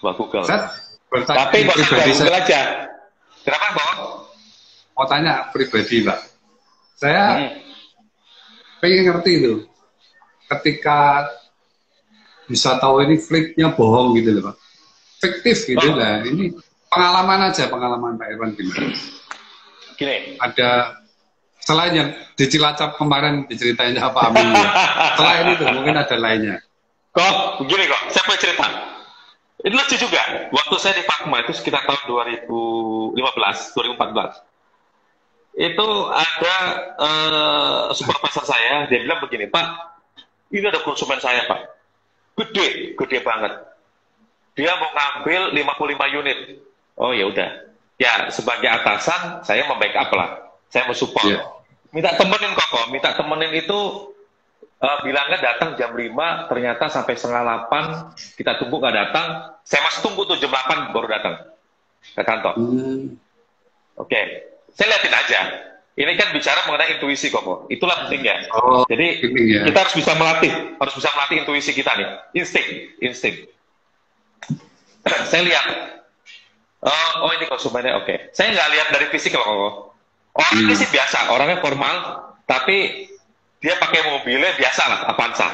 [0.00, 0.44] Bah Google.
[0.48, 0.62] Set,
[1.08, 2.40] Tapi kok pribadi Google saya...
[2.44, 2.60] aja.
[3.44, 3.98] Kenapa, Bang?
[4.92, 6.18] Mau tanya pribadi, Pak.
[6.98, 7.50] Saya hmm.
[8.82, 9.54] pengen ngerti itu.
[10.48, 11.28] Ketika
[12.48, 14.56] bisa tahu ini flipnya bohong gitu loh Pak.
[15.20, 15.94] Fiktif gitu oh.
[15.94, 16.24] lah.
[16.24, 16.56] Ini
[16.88, 18.90] pengalaman aja, pengalaman Pak Irwan gimana?
[19.94, 20.40] Gini.
[20.40, 20.98] Ada
[21.60, 24.48] selain yang di Cilacap kemarin diceritain Pak Amin.
[24.56, 24.68] Ya.
[25.20, 26.56] Selain itu mungkin ada lainnya.
[27.12, 28.66] Kok begini kok, saya punya cerita.
[29.58, 30.22] Itu lucu juga.
[30.54, 34.48] Waktu saya di Fakma itu sekitar tahun 2015, 2014
[35.58, 36.54] itu ada
[37.02, 39.66] uh, supervisor saya, dia bilang begini, Pak,
[40.54, 41.78] ini ada konsumen saya, Pak
[42.38, 43.50] Gede, gede banget.
[44.54, 46.38] Dia mau ngambil 55 unit.
[46.94, 47.50] Oh ya udah.
[47.98, 50.46] Ya sebagai atasan saya membackup lah.
[50.70, 51.26] Saya mau support.
[51.26, 51.42] Yeah.
[51.90, 53.78] Minta temenin kok, minta temenin itu
[54.82, 59.26] uh, bilangnya datang jam 5, ternyata sampai setengah 8, kita tunggu nggak datang.
[59.62, 61.34] Saya masih tunggu tuh jam 8 baru datang
[62.14, 62.54] ke kantor.
[62.56, 63.18] Hmm.
[63.98, 64.24] Oke, okay.
[64.78, 65.40] saya liatin aja
[65.98, 68.46] ini kan bicara mengenai intuisi kok, itulah pentingnya.
[68.54, 69.66] Oh, Jadi ya.
[69.66, 72.08] kita harus bisa melatih, harus bisa melatih intuisi kita nih,
[72.38, 72.66] insting,
[73.02, 73.34] insting.
[75.30, 75.66] saya lihat,
[76.86, 78.06] oh, oh ini konsumennya oke.
[78.06, 78.30] Okay.
[78.30, 79.42] Saya nggak lihat dari fisik kok.
[79.42, 80.70] Orang hmm.
[80.70, 81.94] ini sih biasa, orangnya formal,
[82.46, 83.10] tapi
[83.58, 85.48] dia pakai mobilnya biasa lah, Avanza.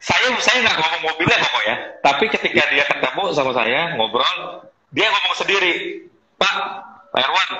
[0.00, 4.64] Saya saya nggak ngomong mobilnya kok ya, tapi ketika dia ketemu sama saya ngobrol,
[4.96, 5.72] dia ngomong sendiri,
[6.40, 6.54] Pak,
[7.12, 7.50] Pak Erwan,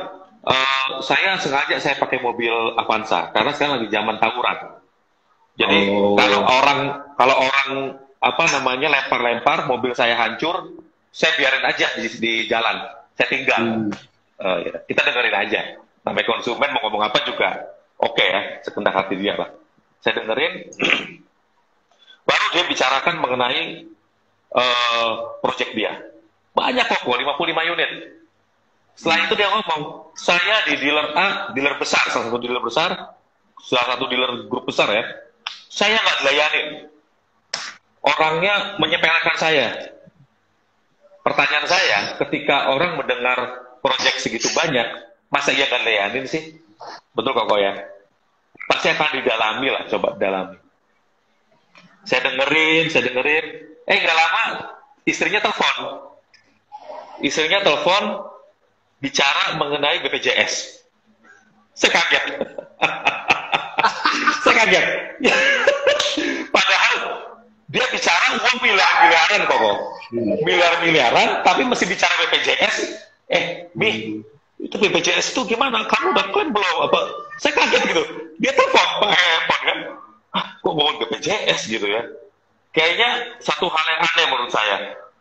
[0.41, 2.49] Uh, saya sengaja saya pakai mobil
[2.81, 4.57] Avanza karena sekarang lagi zaman tawuran.
[5.61, 6.17] Jadi oh.
[6.17, 6.81] kalau orang
[7.21, 7.69] kalau orang
[8.25, 10.81] apa namanya lempar-lempar mobil saya hancur,
[11.13, 12.89] saya biarin aja di, di jalan,
[13.21, 13.61] saya tinggal.
[13.61, 13.93] Hmm.
[14.41, 14.73] Uh, ya.
[14.89, 15.61] Kita dengerin aja.
[16.01, 17.61] Sampai konsumen mau ngomong apa juga
[18.01, 19.51] oke okay ya, sekendak hati dia lah.
[20.01, 20.73] Saya dengerin.
[22.29, 23.85] Baru dia bicarakan mengenai
[24.55, 25.93] uh, project dia.
[26.57, 28.21] Banyak kok, 55 unit
[29.01, 33.17] setelah itu dia ngomong, saya di dealer A, dealer besar, salah satu dealer besar,
[33.57, 35.01] salah satu dealer grup besar ya,
[35.73, 36.63] saya nggak dilayani.
[38.05, 39.97] Orangnya menyepelekan saya.
[41.25, 44.85] Pertanyaan saya, ketika orang mendengar proyek segitu banyak,
[45.33, 46.61] masa ia nggak layanin sih?
[47.15, 47.73] Betul kok ya?
[48.71, 50.57] Pasti akan didalami lah, coba dalami.
[52.07, 53.45] Saya dengerin, saya dengerin.
[53.85, 54.45] Eh nggak lama,
[55.05, 55.77] istrinya telepon.
[57.21, 58.25] Istrinya telepon,
[59.03, 60.81] bicara mengenai BPJS.
[61.75, 62.25] Saya kaget.
[64.45, 64.87] Saya kaget.
[66.55, 66.97] Padahal
[67.69, 69.63] dia bicara uang miliar-miliaran kok.
[70.47, 72.77] Miliar-miliaran, tapi mesti bicara BPJS.
[73.31, 74.19] Eh, Mi,
[74.61, 75.85] itu BPJS itu gimana?
[75.89, 76.77] Kamu udah klaim belum?
[76.89, 77.01] Apa?
[77.41, 78.03] Saya kaget gitu.
[78.41, 79.79] Dia telepon, pakai handphone kan.
[80.37, 82.03] Ah, kok ngomong BPJS gitu ya?
[82.71, 84.77] Kayaknya satu hal yang aneh menurut saya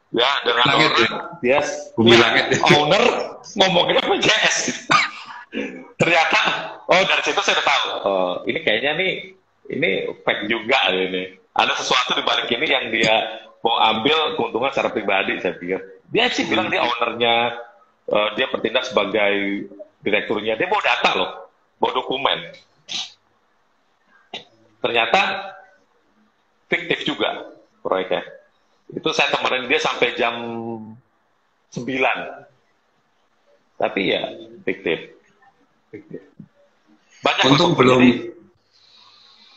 [0.10, 1.14] ya dengan langit, orang
[1.46, 1.62] ya.
[1.94, 2.46] bumi ya, langit
[2.82, 3.04] owner
[3.62, 4.58] ngomongin apa JS
[6.02, 6.40] ternyata
[6.90, 9.12] oh dari situ saya udah tahu oh, ini kayaknya nih
[9.70, 9.90] ini
[10.26, 15.38] fake juga ini ada sesuatu di balik ini yang dia mau ambil keuntungan secara pribadi
[15.38, 15.78] saya pikir
[16.10, 17.54] dia sih bilang dia ownernya
[18.10, 19.66] uh, dia bertindak sebagai
[20.02, 20.58] direkturnya.
[20.58, 21.32] Dia bawa data loh,
[21.78, 22.40] bawa dokumen.
[24.80, 25.22] Ternyata
[26.72, 28.24] fiktif juga proyeknya.
[28.90, 30.36] Itu saya temenin dia sampai jam
[31.74, 31.86] 9.
[33.80, 34.22] Tapi ya
[34.66, 35.16] fiktif.
[35.94, 36.22] fiktif.
[37.20, 38.32] Banyak untung belum jadi,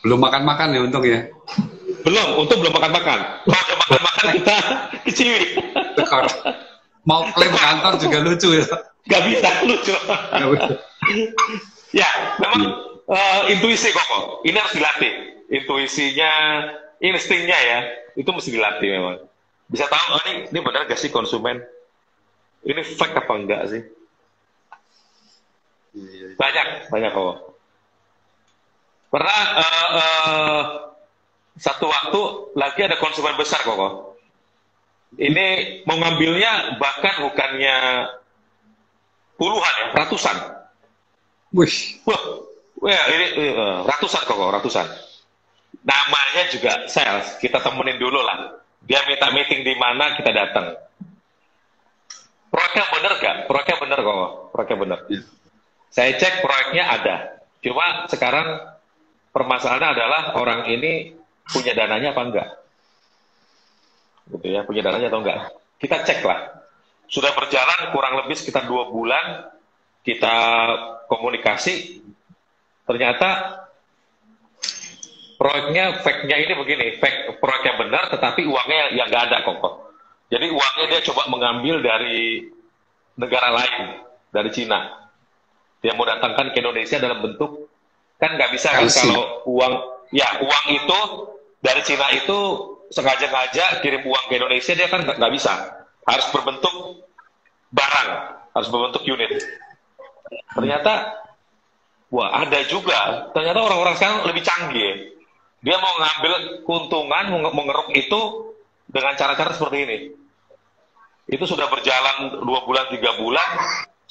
[0.03, 1.31] belum makan-makan ya untung ya.
[2.03, 3.19] Belum, untung belum makan-makan.
[3.47, 4.55] Kalau udah makan-makan kita
[5.07, 5.41] keciwi.
[7.03, 8.65] Mau klaim kantor juga lucu ya.
[9.11, 9.95] Gak bisa lucu.
[11.91, 12.63] ya, memang
[13.11, 14.43] uh, intuisi kok.
[14.47, 15.13] Ini harus dilatih.
[15.51, 16.31] Intuisinya,
[17.03, 17.79] instingnya ya,
[18.15, 19.19] itu mesti dilatih memang.
[19.67, 21.59] Bisa tahu, oh, ini, ini benar gak sih konsumen?
[22.63, 23.81] Ini fake apa enggak sih?
[25.93, 26.27] Iya, iya.
[26.39, 27.35] Banyak, banyak kok.
[29.11, 30.61] Pernah uh, uh,
[31.59, 32.21] satu waktu
[32.57, 34.12] lagi ada konsumen besar kok.
[35.13, 35.45] Ini
[35.85, 37.77] mau ngambilnya bahkan bukannya
[39.37, 40.37] puluhan ya, ratusan.
[41.53, 41.75] Wih.
[42.09, 42.21] Wah,
[42.81, 44.87] wah ini uh, ratusan kok, ratusan.
[45.83, 48.57] Namanya juga sales, kita temenin dulu lah.
[48.83, 50.75] Dia minta meeting di mana, kita datang.
[52.49, 53.35] Proyeknya bener gak?
[53.49, 54.99] Proyeknya bener kok, proyeknya bener.
[55.93, 57.15] Saya cek proyeknya ada.
[57.61, 58.59] Cuma sekarang
[59.29, 61.15] permasalahannya adalah orang ini
[61.49, 62.49] punya dananya apa enggak.
[64.29, 65.51] Gitu ya, punya dananya atau enggak.
[65.81, 66.63] Kita cek lah.
[67.11, 69.51] Sudah berjalan kurang lebih sekitar dua bulan,
[70.07, 70.35] kita
[71.11, 72.01] komunikasi,
[72.87, 73.59] ternyata
[75.35, 79.93] proyeknya fake-nya ini begini, fake proyeknya benar, tetapi uangnya yang nggak ada kok.
[80.31, 82.47] Jadi uangnya dia coba mengambil dari
[83.19, 84.01] negara lain,
[84.33, 85.03] dari Cina.
[85.83, 87.63] Dia mau datangkan ke Indonesia dalam bentuk
[88.23, 89.73] Kan nggak bisa kan kalau uang,
[90.15, 90.99] ya uang itu
[91.59, 92.39] dari Cina itu
[92.91, 95.53] sengaja-ngaja kirim uang ke Indonesia dia kan nggak bisa.
[96.03, 97.07] Harus berbentuk
[97.71, 98.09] barang,
[98.51, 99.39] harus berbentuk unit.
[100.51, 101.23] Ternyata,
[102.11, 103.31] wah ada juga.
[103.31, 105.15] Ternyata orang-orang sekarang lebih canggih.
[105.63, 106.33] Dia mau ngambil
[106.67, 107.23] keuntungan,
[107.55, 108.51] mengeruk itu
[108.91, 109.97] dengan cara-cara seperti ini.
[111.31, 113.47] Itu sudah berjalan dua bulan, tiga bulan,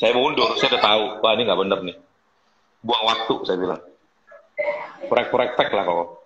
[0.01, 1.97] saya mundur, saya udah tahu, wah ini nggak bener nih.
[2.81, 3.83] Buang waktu, saya bilang
[5.07, 6.22] proyek-proyek lah kok.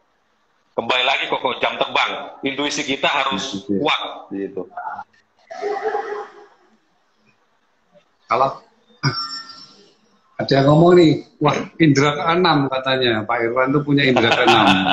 [0.77, 2.37] Kembali lagi kok jam terbang.
[2.45, 4.69] Intuisi kita harus kuat gitu.
[8.29, 8.61] Kalau
[10.37, 14.93] ada yang ngomong nih, wah indera keenam katanya Pak Irwan tuh punya indera keenam.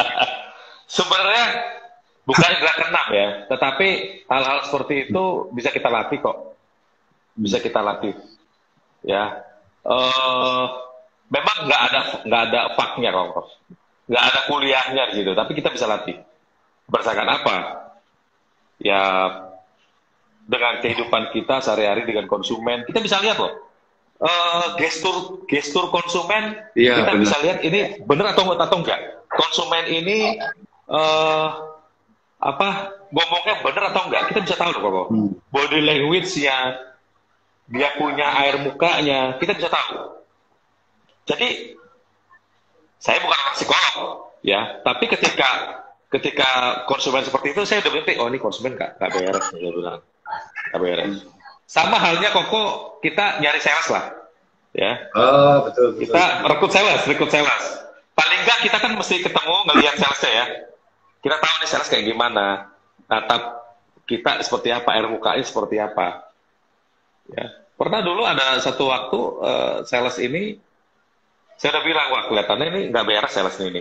[0.88, 1.46] Sebenarnya
[2.24, 3.88] bukan indera keenam ya, tetapi
[4.32, 6.56] hal-hal seperti itu bisa kita latih kok,
[7.36, 8.16] bisa kita latih.
[9.04, 9.44] Ya,
[9.84, 10.64] uh,
[11.28, 13.52] memang nggak ada nggak ada faknya kok
[14.04, 16.20] nggak ada kuliahnya gitu tapi kita bisa latih.
[16.88, 17.56] Berdasarkan apa?
[18.84, 19.02] Ya
[20.44, 22.84] dengan kehidupan kita sehari-hari dengan konsumen.
[22.84, 23.54] Kita bisa lihat loh.
[24.24, 27.24] Uh, gestur gestur konsumen ya, kita benar.
[27.28, 30.40] bisa lihat ini benar atau atau enggak konsumen ini
[30.88, 31.48] uh,
[32.40, 35.30] apa ngomongnya benar atau enggak kita bisa tahu loh kok hmm.
[35.52, 36.56] body language-nya
[37.68, 40.24] dia punya air mukanya kita bisa tahu.
[41.28, 41.76] Jadi
[43.04, 45.50] saya bukan psikolog, ya, tapi ketika
[46.08, 46.50] ketika
[46.88, 51.28] konsumen seperti itu saya udah berhenti, oh ini konsumen nggak nggak beres, nggak beres.
[51.68, 54.06] Sama halnya koko kita nyari sales lah,
[54.72, 55.12] ya.
[55.20, 56.00] Oh betul.
[56.00, 56.08] betul.
[56.08, 57.66] Kita rekrut sales, rekrut sales.
[58.16, 60.46] Paling nggak kita kan mesti ketemu ngelihat salesnya ya.
[61.20, 62.72] Kita tahu nih sales kayak gimana,
[63.12, 63.44] atap
[64.08, 66.32] kita seperti apa, air mukanya seperti apa.
[67.36, 67.52] Ya.
[67.76, 70.56] Pernah dulu ada satu waktu uh, sales ini
[71.64, 73.80] saya udah bilang, wah kelihatannya ini nggak beres sales ini.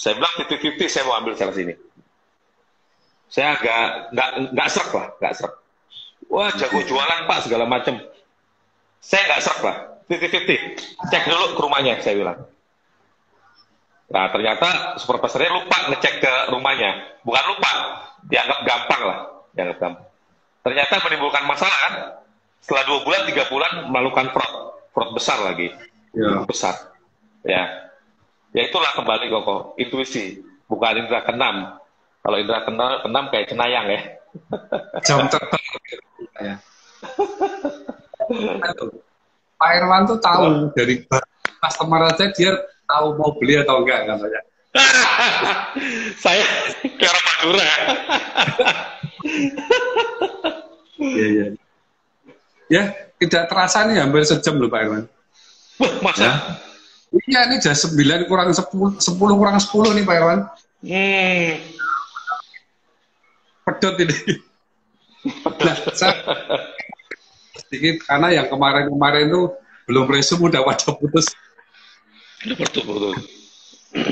[0.00, 1.76] Saya bilang 50-50 saya mau ambil sales ini.
[3.28, 5.54] Saya agak nggak nggak serak lah, nggak serak.
[6.32, 8.00] Wah jago jualan pak segala macam.
[9.04, 9.76] Saya nggak serak lah,
[10.08, 11.12] 50-50.
[11.12, 12.48] Cek dulu ke rumahnya, saya bilang.
[14.08, 17.20] Nah ternyata supervisornya lupa ngecek ke rumahnya.
[17.28, 17.70] Bukan lupa,
[18.24, 19.18] dianggap gampang lah,
[19.52, 20.08] dianggap gampang.
[20.64, 21.94] Ternyata menimbulkan masalah kan.
[22.64, 25.68] Setelah dua bulan, tiga bulan melakukan fraud, fraud besar lagi,
[26.16, 26.40] ya.
[26.48, 26.91] besar.
[27.42, 27.90] Ya,
[28.54, 30.38] ya itulah kembali kok intuisi,
[30.70, 31.82] bukan indera keenam.
[32.22, 34.00] Kalau indera keenam, kayak cenayang ya.
[35.06, 35.62] Jam terbang.
[36.38, 36.54] ya.
[39.58, 41.06] Pak Irwan tuh tahu dari
[41.62, 42.50] customer aja dia
[42.86, 44.42] tahu mau beli atau enggak katanya.
[46.22, 46.44] Saya
[46.82, 47.66] kayak orang Madura.
[51.02, 51.46] Iya, iya.
[52.70, 52.82] Ya,
[53.22, 55.04] tidak terasa nih hampir sejam loh Pak Irwan.
[55.78, 56.22] Wah, masa?
[56.22, 56.32] Ya?
[57.12, 58.64] Iya, ini jam 9 kurang 10,
[58.96, 60.40] 10 kurang 10 nih Pak Irwan.
[60.80, 61.50] Hmm.
[63.68, 64.16] Pedot ini.
[65.46, 66.18] Nah, saya
[67.54, 69.54] sedikit karena yang kemarin-kemarin itu
[69.86, 71.30] belum resume udah pada putus.
[72.42, 73.14] Betul, betul.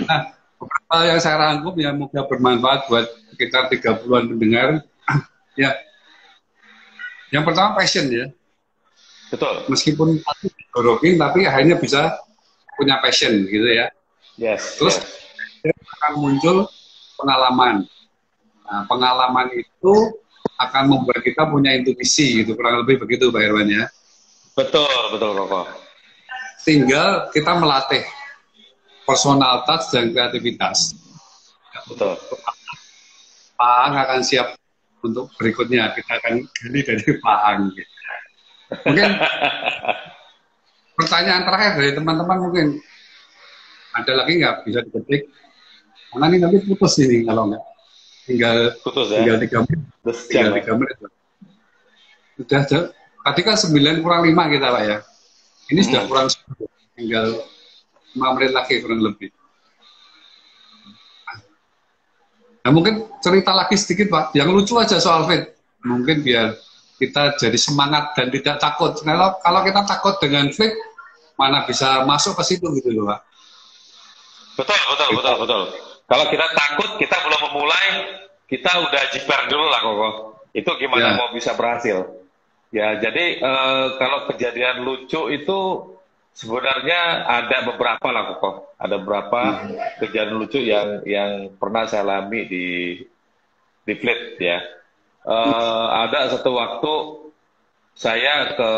[0.07, 4.69] Nah, beberapa yang saya rangkum yang moga bermanfaat buat sekitar 30-an pendengar.
[5.59, 5.73] ya.
[7.33, 8.31] Yang pertama passion ya.
[9.33, 9.67] Betul.
[9.73, 12.19] Meskipun digorokin tapi akhirnya bisa
[12.81, 13.93] punya passion gitu ya.
[14.41, 14.81] Yes.
[14.81, 14.97] Terus
[15.61, 15.77] yes.
[16.01, 16.57] akan muncul
[17.21, 17.85] pengalaman.
[18.65, 19.93] Nah, pengalaman itu
[20.57, 23.85] akan membuat kita punya intuisi gitu kurang lebih begitu Pak Irwan ya.
[24.57, 25.69] Betul, betul Koko.
[26.65, 28.05] Tinggal kita melatih
[29.05, 30.97] personal touch dan kreativitas.
[31.89, 32.17] Betul.
[33.61, 34.57] Pak Ang akan siap
[35.05, 37.61] untuk berikutnya kita akan gali dari Pak Ang.
[37.77, 37.93] Gitu.
[38.87, 39.11] Mungkin
[41.01, 42.67] pertanyaan terakhir dari teman-teman mungkin
[43.97, 45.33] ada lagi nggak bisa diketik?
[46.13, 47.63] Karena ini nanti putus ini kalau nggak
[48.29, 49.19] tinggal putus ya.
[49.25, 49.81] Tinggal tiga menit.
[50.29, 50.97] tinggal tiga menit.
[52.37, 52.63] Sudah
[53.25, 54.99] tadi kan sembilan kurang lima kita pak ya.
[55.73, 55.89] Ini hmm.
[55.89, 56.27] sudah kurang.
[56.95, 57.27] Tinggal
[58.15, 59.31] lima menit lagi kurang lebih.
[62.61, 65.57] Nah mungkin cerita lagi sedikit pak, yang lucu aja soal fit.
[65.81, 66.53] Mungkin biar
[67.01, 69.01] kita jadi semangat dan tidak takut.
[69.01, 70.77] Kalau kalau kita takut dengan fit,
[71.41, 73.21] mana bisa masuk ke situ gitu loh pak.
[74.61, 75.63] Betul, betul, betul, betul.
[76.05, 77.87] Kalau kita takut, kita belum memulai,
[78.45, 80.15] kita udah jiper dulu lah kok.
[80.53, 81.17] Itu gimana ya.
[81.17, 82.03] mau bisa berhasil?
[82.75, 85.59] Ya, jadi uh, kalau kejadian lucu itu
[86.37, 88.75] sebenarnya ada beberapa lah kok.
[88.77, 90.03] Ada beberapa hmm.
[90.05, 92.67] kejadian lucu yang yang pernah saya alami di
[93.87, 94.59] di Fleet ya.
[95.25, 96.95] Uh, ada satu waktu
[97.95, 98.71] saya ke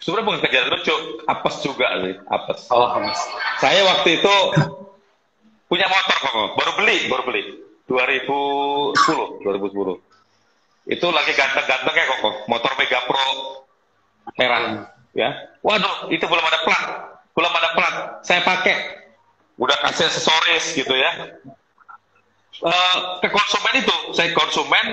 [0.00, 0.96] sebenarnya bukan kejadian lucu,
[1.28, 2.60] apes juga sih, apes.
[2.72, 3.20] Oh, apes.
[3.60, 4.34] Saya waktu itu
[5.68, 7.42] punya motor kok, baru beli, baru beli.
[7.86, 8.96] 2010,
[9.44, 10.90] 2010.
[10.90, 13.26] Itu lagi ganteng-gantengnya kok, motor Mega Pro
[14.38, 15.30] merah, ya.
[15.60, 16.84] Waduh, itu belum ada plat,
[17.34, 17.94] belum ada plat.
[18.24, 19.04] Saya pakai,
[19.58, 21.36] udah kasih aksesoris gitu ya.
[22.60, 24.86] Uh, ke konsumen itu, saya konsumen,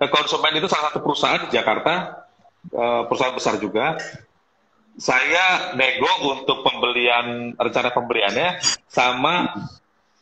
[0.00, 2.24] ke konsumen itu salah satu perusahaan di Jakarta,
[2.72, 4.00] uh, perusahaan besar juga.
[5.00, 9.48] Saya nego untuk pembelian rencana pembeliannya sama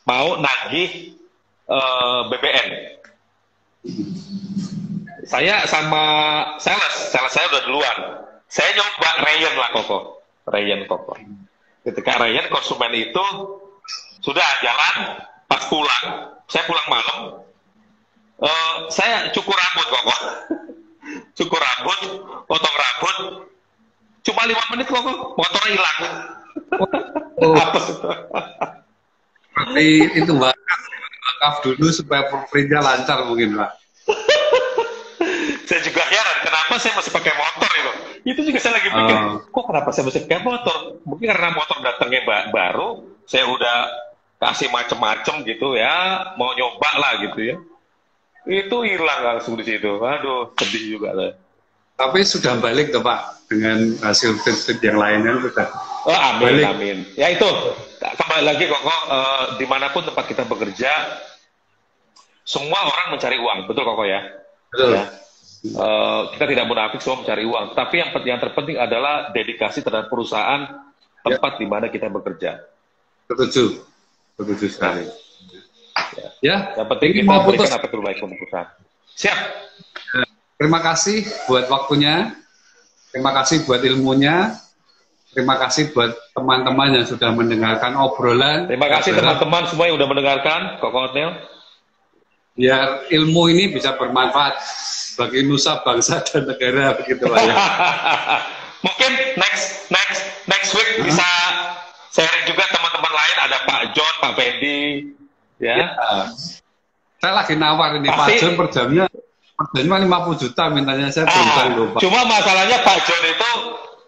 [0.07, 1.19] mau nagih
[1.67, 2.69] uh, eh, BBM.
[5.27, 6.03] Saya sama
[6.63, 7.97] sales, sales saya udah duluan.
[8.47, 9.99] Saya nyoba Ryan lah koko,
[10.47, 11.13] Ryan koko.
[11.83, 13.25] Ketika Ryan konsumen itu
[14.23, 16.05] sudah jalan, pas pulang,
[16.47, 17.17] saya pulang malam,
[18.41, 20.15] uh, saya cukur rambut koko,
[21.37, 21.99] cukur rambut,
[22.49, 23.17] potong rambut,
[24.29, 25.97] cuma lima menit koko, motornya hilang.
[27.41, 27.57] Oh.
[27.57, 27.79] Apa?
[30.13, 30.81] itu wakaf,
[31.25, 33.71] wakaf dulu supaya perintah lancar mungkin Pak.
[35.69, 37.91] saya juga heran kenapa saya masih pakai motor itu.
[38.29, 39.41] Itu juga saya lagi pikir, oh.
[39.49, 40.77] kok kenapa saya masih pakai motor?
[41.07, 42.21] Mungkin karena motor datangnya
[42.53, 42.89] baru,
[43.25, 43.77] saya udah
[44.39, 47.55] kasih macem-macem gitu ya, mau nyoba lah gitu ya.
[48.47, 49.99] Itu hilang langsung di situ.
[49.99, 51.31] Aduh, sedih juga lah.
[51.99, 55.67] Tapi sudah balik tuh Pak dengan hasil fit yang lainnya sudah.
[56.07, 56.65] Oh amin balik.
[56.71, 56.97] amin.
[57.19, 57.49] Ya itu
[57.99, 60.91] kembali lagi kok uh, di mana pun tempat kita bekerja,
[62.47, 64.21] semua orang mencari uang, betul kok ya?
[64.71, 64.89] Betul.
[64.95, 65.05] Ya.
[65.75, 70.71] Uh, kita tidak munafik semua mencari uang, tapi yang yang terpenting adalah dedikasi terhadap perusahaan
[71.19, 71.59] tempat ya.
[71.59, 72.63] di mana kita bekerja.
[73.27, 73.83] Setuju,
[74.39, 75.03] setuju sekali.
[76.15, 76.29] Ya.
[76.39, 76.57] ya.
[76.79, 78.71] Yang penting kita mau berikan apa terbaik untuk perusahaan.
[79.19, 79.39] Siap.
[80.59, 82.35] Terima kasih buat waktunya.
[83.15, 84.59] Terima kasih buat ilmunya.
[85.31, 88.67] Terima kasih buat teman-teman yang sudah mendengarkan obrolan.
[88.67, 91.31] Terima kasih teman-teman semua yang sudah mendengarkan, Kok Hotel.
[92.59, 94.59] Biar ilmu ini bisa bermanfaat
[95.15, 97.55] bagi nusa, bangsa, dan negara begitu lah ya.
[98.85, 101.07] Mungkin next next next week huh?
[101.07, 101.29] bisa
[102.11, 105.07] sharing juga teman-teman lain ada Pak John, Pak Fendi,
[105.63, 105.87] ya.
[105.87, 105.87] ya.
[107.23, 108.19] Saya lagi nawar ini Pasti.
[108.19, 109.07] Pak John per jamnya
[109.59, 113.51] per jamnya 50 juta mintanya saya ah, belum Cuma masalahnya Pak John itu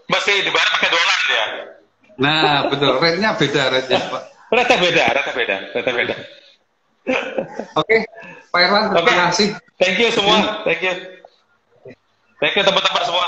[0.08, 1.46] mesti dibayar pakai dolar ya.
[2.16, 2.96] Nah, betul.
[3.04, 4.24] Rate-nya beda rate-nya, Pak.
[4.48, 6.16] Rate beda, rate beda, rate beda.
[7.76, 8.00] Oke, okay.
[8.48, 9.16] Pak Irwan, terima okay.
[9.28, 9.48] kasih.
[9.76, 10.96] Thank you semua, thank you.
[12.40, 13.28] Thank you teman-teman semua.